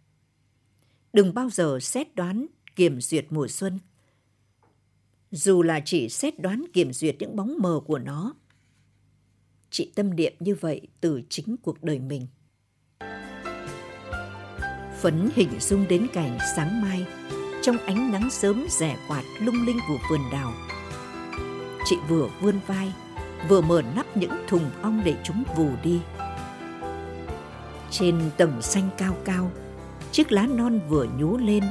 Đừng 1.12 1.34
bao 1.34 1.50
giờ 1.50 1.78
xét 1.80 2.14
đoán, 2.14 2.46
kiểm 2.76 3.00
duyệt 3.00 3.26
mùa 3.30 3.48
xuân. 3.48 3.78
Dù 5.30 5.62
là 5.62 5.80
chỉ 5.84 6.08
xét 6.08 6.40
đoán 6.40 6.64
kiểm 6.72 6.92
duyệt 6.92 7.16
những 7.18 7.36
bóng 7.36 7.56
mờ 7.58 7.80
của 7.86 7.98
nó, 7.98 8.34
chị 9.72 9.92
tâm 9.94 10.16
niệm 10.16 10.32
như 10.40 10.54
vậy 10.60 10.80
từ 11.00 11.22
chính 11.28 11.56
cuộc 11.62 11.82
đời 11.82 11.98
mình. 11.98 12.26
Phấn 15.00 15.30
hình 15.34 15.60
dung 15.60 15.88
đến 15.88 16.06
cảnh 16.12 16.38
sáng 16.56 16.82
mai, 16.82 17.06
trong 17.62 17.76
ánh 17.76 18.12
nắng 18.12 18.30
sớm 18.30 18.66
rẻ 18.70 18.96
quạt 19.08 19.22
lung 19.40 19.66
linh 19.66 19.78
của 19.88 19.98
vườn 20.10 20.20
đào. 20.32 20.52
Chị 21.84 21.96
vừa 22.08 22.28
vươn 22.40 22.60
vai, 22.66 22.92
vừa 23.48 23.60
mở 23.60 23.82
nắp 23.96 24.16
những 24.16 24.32
thùng 24.48 24.70
ong 24.82 25.02
để 25.04 25.14
chúng 25.24 25.44
vù 25.56 25.70
đi. 25.82 26.00
Trên 27.90 28.30
tầng 28.36 28.62
xanh 28.62 28.90
cao 28.98 29.16
cao, 29.24 29.50
chiếc 30.12 30.32
lá 30.32 30.46
non 30.46 30.80
vừa 30.88 31.06
nhú 31.18 31.38
lên 31.38 31.64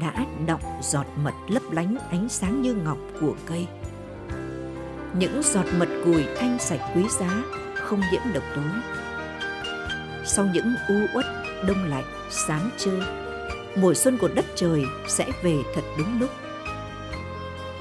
đã 0.00 0.26
đọng 0.46 0.62
giọt 0.82 1.06
mật 1.16 1.34
lấp 1.48 1.62
lánh 1.72 1.96
ánh 2.10 2.28
sáng 2.28 2.62
như 2.62 2.74
ngọc 2.74 2.98
của 3.20 3.34
cây 3.46 3.66
những 5.14 5.42
giọt 5.42 5.64
mật 5.78 5.88
cùi 6.04 6.24
thanh 6.38 6.58
sạch 6.58 6.80
quý 6.94 7.02
giá, 7.20 7.42
không 7.74 8.00
nhiễm 8.12 8.32
độc 8.34 8.44
tố 8.54 8.62
sau 10.24 10.48
những 10.54 10.74
u 10.88 10.94
uất, 11.14 11.26
đông 11.66 11.84
lạnh 11.84 12.04
sáng 12.30 12.70
trưa 12.78 13.00
mùa 13.76 13.94
xuân 13.94 14.18
của 14.18 14.28
đất 14.28 14.44
trời 14.54 14.82
sẽ 15.08 15.26
về 15.42 15.56
thật 15.74 15.82
đúng 15.98 16.20
lúc 16.20 16.30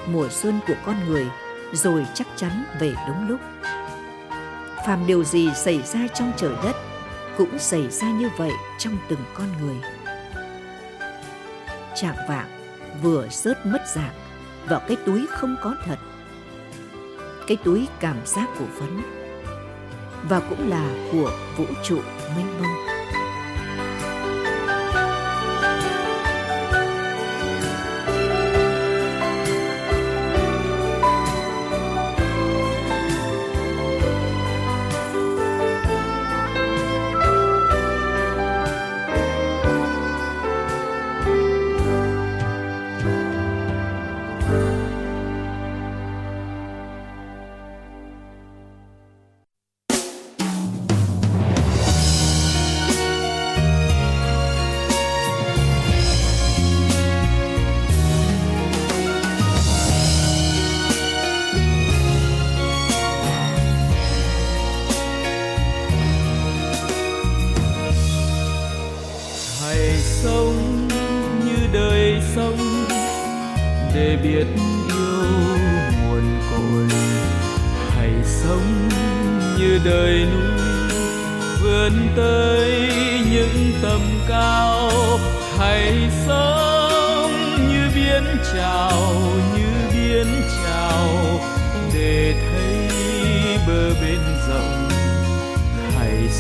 mùa 0.07 0.27
xuân 0.29 0.59
của 0.67 0.73
con 0.85 0.95
người 1.07 1.27
rồi 1.73 2.05
chắc 2.13 2.27
chắn 2.35 2.63
về 2.79 2.93
đúng 3.07 3.27
lúc. 3.27 3.39
Phàm 4.85 5.07
điều 5.07 5.23
gì 5.23 5.49
xảy 5.55 5.81
ra 5.81 6.07
trong 6.13 6.31
trời 6.37 6.53
đất 6.63 6.75
cũng 7.37 7.59
xảy 7.59 7.89
ra 7.89 8.11
như 8.11 8.29
vậy 8.37 8.51
trong 8.77 8.97
từng 9.09 9.19
con 9.33 9.47
người. 9.61 9.77
chạng 11.95 12.15
vạng 12.29 12.47
vừa 13.01 13.27
rớt 13.31 13.65
mất 13.65 13.81
dạng 13.95 14.13
vào 14.69 14.81
cái 14.87 14.97
túi 15.05 15.27
không 15.29 15.55
có 15.63 15.75
thật. 15.85 15.97
Cái 17.47 17.57
túi 17.63 17.87
cảm 17.99 18.17
giác 18.25 18.47
của 18.59 18.65
phấn 18.79 19.01
và 20.29 20.39
cũng 20.39 20.69
là 20.69 21.09
của 21.11 21.31
vũ 21.57 21.65
trụ 21.83 21.99
mênh 22.35 22.61
mông. 22.61 22.96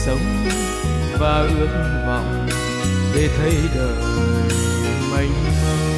Sống 0.07 0.47
và 1.19 1.47
ước 1.59 2.03
vọng 2.07 2.47
để 3.15 3.29
thấy 3.37 3.53
đời 3.75 3.95
mênh 5.11 5.33
mông 5.33 5.96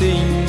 yêu 0.00 0.43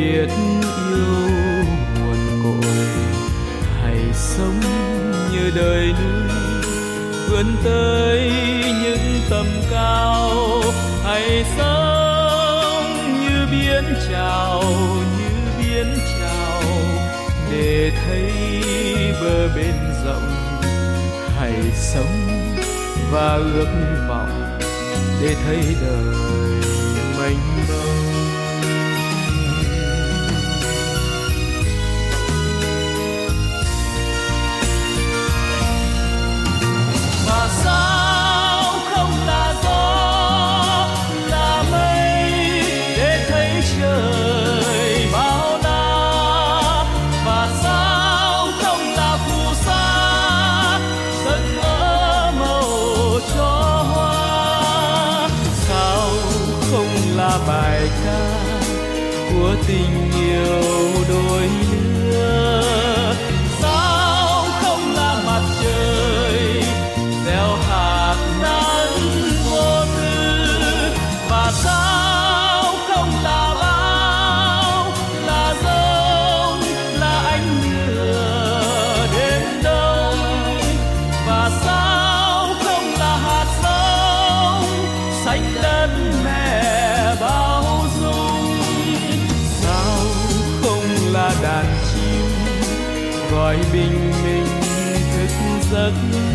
biết 0.00 0.28
yêu 0.90 1.64
nguồn 2.00 2.42
cội 2.42 2.74
hãy 3.82 3.98
sống 4.14 4.60
như 5.32 5.50
đời 5.56 5.86
núi, 5.86 6.28
vươn 7.30 7.46
tới 7.64 8.32
những 8.82 9.20
tầm 9.30 9.46
cao 9.70 10.62
hãy 11.04 11.44
sống 11.58 12.84
như 13.20 13.46
biển 13.50 13.84
trào 14.10 14.62
như 15.18 15.28
biển 15.58 15.98
trào 16.20 16.62
để 17.52 17.92
thấy 18.06 18.32
bờ 19.20 19.48
bên 19.56 19.74
rộng 20.04 20.30
hãy 21.38 21.54
sống 21.74 22.46
và 23.12 23.34
ước 23.34 24.06
vọng 24.08 24.58
để 25.22 25.36
thấy 25.46 25.76
đời 25.82 26.14
mênh 27.18 27.59
tình 59.70 60.09
giấc 95.90 96.12
sao 96.12 96.29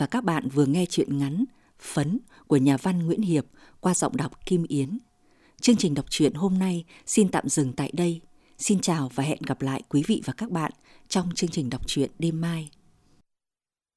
và 0.00 0.06
các 0.06 0.24
bạn 0.24 0.48
vừa 0.48 0.66
nghe 0.66 0.86
chuyện 0.90 1.18
ngắn, 1.18 1.44
Phấn 1.80 2.18
của 2.46 2.56
nhà 2.56 2.76
văn 2.76 3.06
Nguyễn 3.06 3.22
Hiệp 3.22 3.44
qua 3.80 3.94
giọng 3.94 4.16
đọc 4.16 4.46
Kim 4.46 4.64
Yến. 4.68 4.98
Chương 5.60 5.76
trình 5.76 5.94
đọc 5.94 6.06
truyện 6.10 6.34
hôm 6.34 6.58
nay 6.58 6.84
xin 7.06 7.28
tạm 7.28 7.48
dừng 7.48 7.72
tại 7.72 7.90
đây. 7.94 8.20
Xin 8.58 8.80
chào 8.80 9.10
và 9.14 9.24
hẹn 9.24 9.38
gặp 9.46 9.62
lại 9.62 9.82
quý 9.88 10.02
vị 10.06 10.22
và 10.24 10.32
các 10.32 10.50
bạn 10.50 10.72
trong 11.08 11.28
chương 11.34 11.50
trình 11.50 11.70
đọc 11.70 11.86
truyện 11.86 12.10
đêm 12.18 12.40
mai. 12.40 12.70